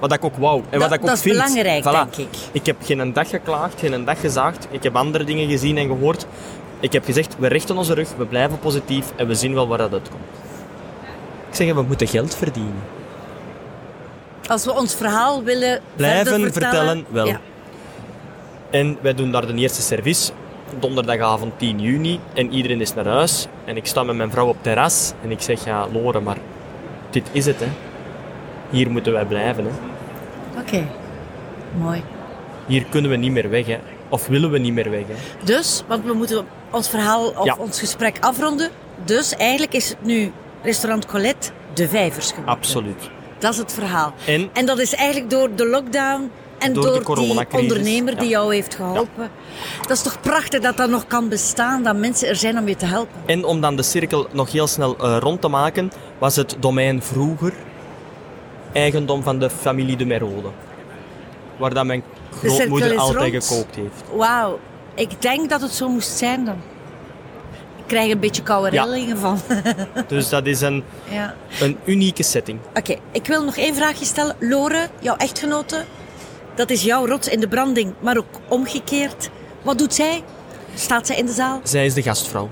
Wat 0.00 0.12
ik 0.12 0.24
ook 0.24 0.36
wou. 0.36 0.62
En 0.70 0.78
Dat- 0.78 0.88
wat 0.88 0.92
ik 0.92 1.00
ook 1.00 1.06
dat 1.06 1.16
is 1.16 1.22
vind. 1.22 1.34
belangrijk, 1.34 1.82
Voilà. 1.84 1.90
denk 2.16 2.16
ik. 2.16 2.38
Ik 2.52 2.66
heb 2.66 2.76
geen 2.82 3.12
dag 3.12 3.28
geklaagd, 3.28 3.78
geen 3.80 4.04
dag 4.04 4.20
gezaagd. 4.20 4.66
Ik 4.70 4.82
heb 4.82 4.96
andere 4.96 5.24
dingen 5.24 5.48
gezien 5.48 5.76
en 5.78 5.86
gehoord. 5.86 6.26
Ik 6.80 6.92
heb 6.92 7.04
gezegd, 7.04 7.36
we 7.38 7.46
richten 7.46 7.76
onze 7.76 7.94
rug, 7.94 8.08
we 8.16 8.24
blijven 8.24 8.58
positief 8.58 9.12
en 9.16 9.26
we 9.26 9.34
zien 9.34 9.54
wel 9.54 9.68
waar 9.68 9.78
dat 9.78 9.92
uitkomt. 9.92 10.22
Ik 11.48 11.54
zeg, 11.54 11.74
we 11.74 11.82
moeten 11.82 12.06
geld 12.08 12.34
verdienen. 12.34 12.82
Als 14.48 14.64
we 14.64 14.72
ons 14.74 14.94
verhaal 14.94 15.42
willen 15.42 15.80
Blijven 15.96 16.24
vertellen, 16.24 16.52
vertellen, 16.52 17.04
wel. 17.08 17.26
Ja. 17.26 17.40
En 18.70 18.98
wij 19.00 19.14
doen 19.14 19.30
daar 19.30 19.46
de 19.46 19.54
eerste 19.54 19.82
service, 19.82 20.32
donderdagavond 20.78 21.58
10 21.58 21.80
juni, 21.80 22.20
en 22.34 22.52
iedereen 22.52 22.80
is 22.80 22.94
naar 22.94 23.06
huis. 23.06 23.46
En 23.64 23.76
ik 23.76 23.86
sta 23.86 24.02
met 24.02 24.16
mijn 24.16 24.30
vrouw 24.30 24.46
op 24.46 24.56
terras 24.60 25.12
en 25.22 25.30
ik 25.30 25.40
zeg, 25.40 25.64
ja, 25.64 25.86
Lore, 25.92 26.20
maar 26.20 26.36
dit 27.10 27.28
is 27.32 27.46
het, 27.46 27.60
hè. 27.60 27.66
Hier 28.70 28.90
moeten 28.90 29.12
wij 29.12 29.24
blijven, 29.24 29.64
hè. 29.64 29.70
Oké, 30.60 30.86
mooi. 31.78 32.02
Hier 32.66 32.84
kunnen 32.84 33.10
we 33.10 33.16
niet 33.16 33.32
meer 33.32 33.50
weg, 33.50 33.66
hè. 33.66 33.78
Of 34.08 34.26
willen 34.26 34.50
we 34.50 34.58
niet 34.58 34.72
meer 34.72 34.90
weg, 34.90 35.04
hè. 35.06 35.14
Dus, 35.44 35.82
want 35.88 36.04
we 36.04 36.12
moeten 36.12 36.46
ons 36.70 36.88
verhaal 36.88 37.28
of 37.28 37.44
Ja. 37.44 37.56
ons 37.58 37.78
gesprek 37.78 38.16
afronden. 38.20 38.70
Dus 39.04 39.36
eigenlijk 39.36 39.72
is 39.74 39.88
het 39.88 40.04
nu 40.04 40.32
restaurant 40.62 41.06
Colette 41.06 41.48
de 41.74 41.88
Vijvers 41.88 42.28
geworden. 42.28 42.54
Absoluut. 42.54 43.10
Dat 43.38 43.52
is 43.52 43.58
het 43.58 43.72
verhaal. 43.72 44.12
En 44.26 44.50
En 44.52 44.66
dat 44.66 44.78
is 44.78 44.94
eigenlijk 44.94 45.30
door 45.30 45.54
de 45.54 45.66
lockdown 45.66 46.30
en 46.58 46.72
Door 46.72 46.84
door, 47.04 47.14
de 47.14 47.24
die 47.50 47.60
ondernemer 47.60 48.18
die 48.18 48.28
jou 48.28 48.54
heeft 48.54 48.74
geholpen. 48.74 49.30
Dat 49.82 49.90
is 49.96 50.02
toch 50.02 50.20
prachtig 50.20 50.60
dat 50.60 50.76
dat 50.76 50.88
nog 50.90 51.06
kan 51.06 51.28
bestaan, 51.28 51.82
dat 51.82 51.96
mensen 51.96 52.28
er 52.28 52.36
zijn 52.36 52.58
om 52.58 52.68
je 52.68 52.76
te 52.76 52.86
helpen. 52.86 53.14
En 53.26 53.44
om 53.44 53.60
dan 53.60 53.76
de 53.76 53.82
cirkel 53.82 54.26
nog 54.32 54.52
heel 54.52 54.66
snel 54.66 54.96
eh, 54.98 55.16
rond 55.20 55.40
te 55.40 55.48
maken, 55.48 55.90
was 56.18 56.36
het 56.36 56.56
domein 56.60 57.02
vroeger 57.02 57.52
eigendom 58.72 59.22
van 59.22 59.38
de 59.38 59.50
familie 59.50 59.96
de 59.96 60.04
Merode. 60.06 60.48
Waar 61.56 61.74
dat 61.74 61.84
mijn 61.84 62.02
grootmoeder 62.42 62.96
altijd 62.98 63.32
rond. 63.32 63.44
gekookt 63.46 63.74
heeft. 63.74 64.02
Wauw, 64.16 64.58
ik 64.94 65.22
denk 65.22 65.50
dat 65.50 65.60
het 65.60 65.72
zo 65.72 65.88
moest 65.88 66.18
zijn 66.18 66.44
dan. 66.44 66.56
krijg 67.86 68.12
een 68.12 68.20
beetje 68.20 68.42
koude 68.42 68.72
Ja. 68.72 69.16
van. 69.16 69.38
Dus 70.08 70.28
dat 70.28 70.46
is 70.46 70.60
een, 70.60 70.84
ja. 71.08 71.34
een 71.60 71.78
unieke 71.84 72.22
setting. 72.22 72.58
Oké, 72.74 72.96
ik 73.12 73.26
wil 73.26 73.44
nog 73.44 73.56
één 73.56 73.74
vraagje 73.74 74.04
stellen. 74.04 74.36
Lore, 74.38 74.88
jouw 75.00 75.16
echtgenote, 75.16 75.84
dat 76.54 76.70
is 76.70 76.82
jouw 76.82 77.06
rots 77.06 77.28
in 77.28 77.40
de 77.40 77.48
branding, 77.48 77.94
maar 78.00 78.16
ook 78.16 78.40
omgekeerd. 78.48 79.30
Wat 79.62 79.78
doet 79.78 79.94
zij? 79.94 80.22
Staat 80.74 81.06
zij 81.06 81.16
in 81.16 81.26
de 81.26 81.32
zaal? 81.32 81.60
Zij 81.62 81.86
is 81.86 81.94
de 81.94 82.02
gastvrouw. 82.02 82.50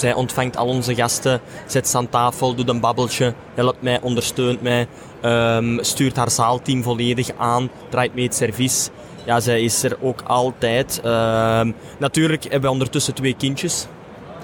Zij 0.00 0.14
ontvangt 0.14 0.56
al 0.56 0.66
onze 0.66 0.94
gasten, 0.94 1.40
zet 1.66 1.88
ze 1.88 1.96
aan 1.96 2.08
tafel, 2.08 2.54
doet 2.54 2.68
een 2.68 2.80
babbeltje, 2.80 3.34
helpt 3.54 3.82
mij, 3.82 4.00
ondersteunt 4.00 4.62
mij, 4.62 4.86
ehm, 5.20 5.78
stuurt 5.82 6.16
haar 6.16 6.30
zaalteam 6.30 6.82
volledig 6.82 7.30
aan, 7.38 7.70
draait 7.88 8.14
mee 8.14 8.24
het 8.24 8.34
servies. 8.34 8.88
Ja, 9.24 9.40
zij 9.40 9.62
is 9.62 9.82
er 9.82 9.96
ook 10.00 10.22
altijd. 10.26 11.00
Ehm, 11.04 11.72
natuurlijk 11.98 12.42
hebben 12.42 12.62
we 12.62 12.70
ondertussen 12.70 13.14
twee 13.14 13.34
kindjes. 13.36 13.86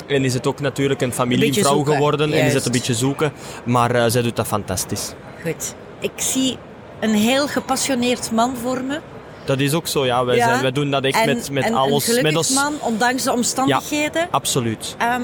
En 0.06 0.24
is 0.24 0.34
het 0.34 0.46
ook 0.46 0.60
natuurlijk 0.60 1.00
een 1.00 1.12
familievrouw 1.12 1.82
geworden 1.82 2.32
en 2.32 2.46
is 2.46 2.54
het 2.54 2.66
een 2.66 2.72
beetje 2.72 2.94
zoeken. 2.94 3.32
Maar 3.64 3.90
eh, 3.94 4.04
zij 4.08 4.22
doet 4.22 4.36
dat 4.36 4.46
fantastisch. 4.46 5.12
Goed. 5.42 5.74
Ik 6.00 6.12
zie 6.16 6.56
een 7.00 7.14
heel 7.14 7.46
gepassioneerd 7.48 8.30
man 8.32 8.56
voor 8.62 8.82
me. 8.82 9.00
Dat 9.44 9.60
is 9.60 9.74
ook 9.74 9.86
zo, 9.86 10.04
ja. 10.04 10.24
Wij, 10.24 10.36
Ja. 10.36 10.48
Zijn, 10.48 10.62
wij 10.62 10.72
doen 10.72 10.90
dat 10.90 11.04
echt 11.04 11.18
En- 11.18 11.26
met, 11.26 11.50
met 11.50 11.64
en 11.64 11.74
alles. 11.74 11.94
Een 11.94 12.00
gelukkig 12.00 12.22
met 12.32 12.36
ons, 12.36 12.54
man, 12.54 12.74
ondanks 12.80 13.22
de 13.22 13.32
omstandigheden. 13.32 14.28
Absoluut. 14.30 14.94
Ehm, 14.98 15.22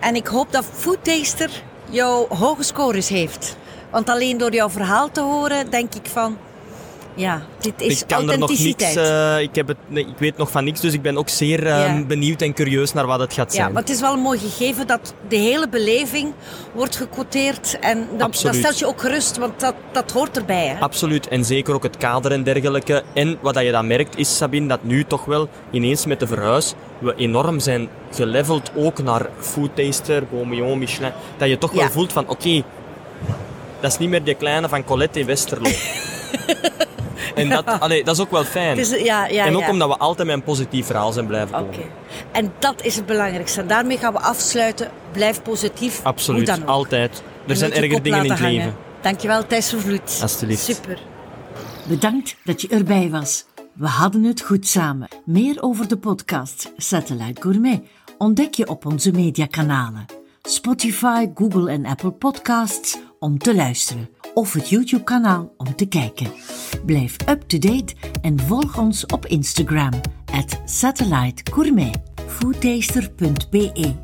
en 0.00 0.14
ik 0.14 0.26
hoop 0.26 0.52
dat 0.52 0.64
Food 0.72 1.04
Taster 1.04 1.50
jou 1.90 2.34
hoge 2.34 2.62
scores 2.62 3.08
heeft. 3.08 3.56
Want 3.90 4.08
alleen 4.08 4.38
door 4.38 4.52
jouw 4.52 4.70
verhaal 4.70 5.10
te 5.10 5.20
horen, 5.20 5.70
denk 5.70 5.94
ik 5.94 6.06
van... 6.06 6.38
Ja, 7.14 7.42
dit 7.58 7.72
is 7.76 8.00
ik 8.00 8.06
kan 8.06 8.30
er 8.30 8.38
nog 8.38 8.58
niks, 8.58 8.96
eh, 8.96 9.40
ik, 9.40 9.54
heb 9.54 9.68
het, 9.68 9.76
nee, 9.86 10.06
ik 10.06 10.18
weet 10.18 10.36
nog 10.36 10.50
van 10.50 10.64
niks, 10.64 10.80
dus 10.80 10.92
ik 10.92 11.02
ben 11.02 11.16
ook 11.18 11.28
zeer 11.28 11.66
Ja. 11.66 12.02
benieuwd 12.06 12.42
en 12.42 12.54
curieus 12.54 12.92
naar 12.92 13.06
wat 13.06 13.20
het 13.20 13.32
gaat 13.32 13.52
Ja, 13.52 13.60
zijn. 13.60 13.72
maar 13.72 13.82
het 13.82 13.90
is 13.90 14.00
wel 14.00 14.12
een 14.12 14.20
mooi 14.20 14.38
gegeven 14.38 14.86
dat 14.86 15.14
de 15.28 15.36
hele 15.36 15.68
beleving 15.68 16.32
wordt 16.72 16.96
gequoteerd. 16.96 17.78
En 17.80 18.08
dat, 18.18 18.36
stelt 18.36 18.78
je 18.78 18.86
ook 18.86 19.00
gerust, 19.00 19.36
want 19.36 19.60
dat, 19.60 19.74
dat 19.92 20.10
hoort 20.12 20.36
erbij. 20.36 20.66
Hè? 20.66 20.78
Absoluut, 20.80 21.28
en 21.28 21.44
zeker 21.44 21.74
ook 21.74 21.82
het 21.82 21.96
kader 21.96 22.32
en 22.32 22.42
dergelijke. 22.42 23.02
En 23.14 23.38
wat 23.40 23.54
dat 23.54 23.64
je 23.64 23.70
dan 23.70 23.86
merkt 23.86 24.16
is, 24.16 24.36
Sabine, 24.36 24.66
dat 24.66 24.82
nu 24.82 25.04
toch 25.04 25.24
wel 25.24 25.48
ineens 25.70 26.06
met 26.06 26.20
de 26.20 26.26
verhuis 26.26 26.74
we 26.98 27.14
enorm 27.16 27.60
zijn 27.60 27.88
geleveld, 28.12 28.70
ook 28.76 29.02
naar 29.02 29.26
food 29.38 29.76
taster, 29.76 30.22
Beaumillon, 30.30 30.78
Michelin. 30.78 31.12
Dat 31.36 31.48
je 31.48 31.58
toch 31.58 31.72
wel 31.72 31.82
Ja. 31.82 31.90
voelt 31.90 32.12
van, 32.12 32.28
oké, 32.28 32.62
dat 33.80 33.92
is 33.92 33.98
niet 33.98 34.08
meer 34.08 34.24
die 34.24 34.34
kleine 34.34 34.68
van 34.68 34.84
Colette 34.84 35.20
in 35.20 35.26
Westerlo. 35.26 35.70
en 37.40 37.48
dat, 37.48 37.66
allee, 37.80 38.04
dat 38.04 38.14
is 38.14 38.20
ook 38.20 38.30
wel 38.30 38.44
fijn. 38.44 38.78
Is, 38.78 38.90
ja, 38.90 39.26
ja, 39.26 39.46
en 39.46 39.54
ook 39.54 39.60
ja. 39.60 39.70
omdat 39.70 39.88
we 39.88 39.96
altijd 39.96 40.26
met 40.28 40.36
een 40.36 40.42
positief 40.42 40.86
verhaal 40.86 41.12
zijn 41.12 41.26
blijven 41.26 41.50
komen. 41.50 41.74
Oké. 41.74 41.82
En 42.32 42.52
dat 42.58 42.82
is 42.84 42.96
het 42.96 43.06
belangrijkste. 43.06 43.60
En 43.60 43.66
daarmee 43.66 43.98
gaan 43.98 44.12
we 44.12 44.18
afsluiten. 44.20 44.90
Blijf 45.12 45.42
positief. 45.42 46.00
Absoluut, 46.02 46.48
Hoe 46.48 46.56
dan 46.56 46.62
ook. 46.68 46.74
altijd. 46.74 47.22
En 47.44 47.50
Er 47.50 47.56
zijn 47.56 47.72
erger 47.72 48.02
dingen 48.02 48.24
in 48.24 48.30
het 48.30 48.38
hangen. 48.40 48.54
leven. 48.54 48.76
Dankjewel, 49.00 49.46
Thijs 49.46 49.68
Vervloed. 49.68 50.18
Alsjeblieft. 50.22 50.62
Super. 50.64 50.98
Bedankt 51.88 52.36
dat 52.44 52.60
je 52.60 52.68
erbij 52.68 53.10
was. 53.10 53.44
We 53.74 53.86
hadden 53.86 54.22
het 54.24 54.40
goed 54.40 54.66
samen. 54.66 55.08
Meer 55.24 55.62
over 55.62 55.88
de 55.88 55.96
podcast 55.96 56.72
Satellite 56.76 57.40
Gourmet 57.42 57.80
ontdek 58.18 58.54
je 58.54 58.68
op 58.68 58.86
onze 58.86 59.10
mediakanalen. 59.10 60.04
Spotify, 60.42 61.26
Google 61.34 61.70
en 61.70 61.86
Apple 61.86 62.10
Podcasts 62.10 62.98
om 63.20 63.38
te 63.38 63.54
luisteren. 63.54 64.08
Of 64.34 64.52
het 64.52 64.68
YouTube-kanaal 64.68 65.54
om 65.56 65.74
te 65.74 65.86
kijken. 65.86 66.26
Blijf 66.86 67.16
up-to-date 67.28 67.94
en 68.22 68.40
volg 68.40 68.78
ons 68.78 69.06
op 69.06 69.26
Instagram. 69.26 69.92
At. 70.32 70.60
Foodtaster.be 72.26 73.94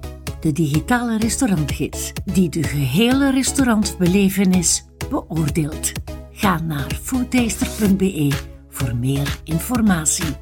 De 0.40 0.52
digitale 0.52 1.18
restaurantgids 1.18 2.12
die 2.24 2.48
de 2.48 2.62
gehele 2.62 3.30
restaurantbelevenis 3.30 4.84
beoordeelt. 5.10 5.92
Ga 6.32 6.60
naar 6.60 6.98
foodtaster.be 7.02 8.32
voor 8.68 8.96
meer 8.96 9.40
informatie. 9.44 10.34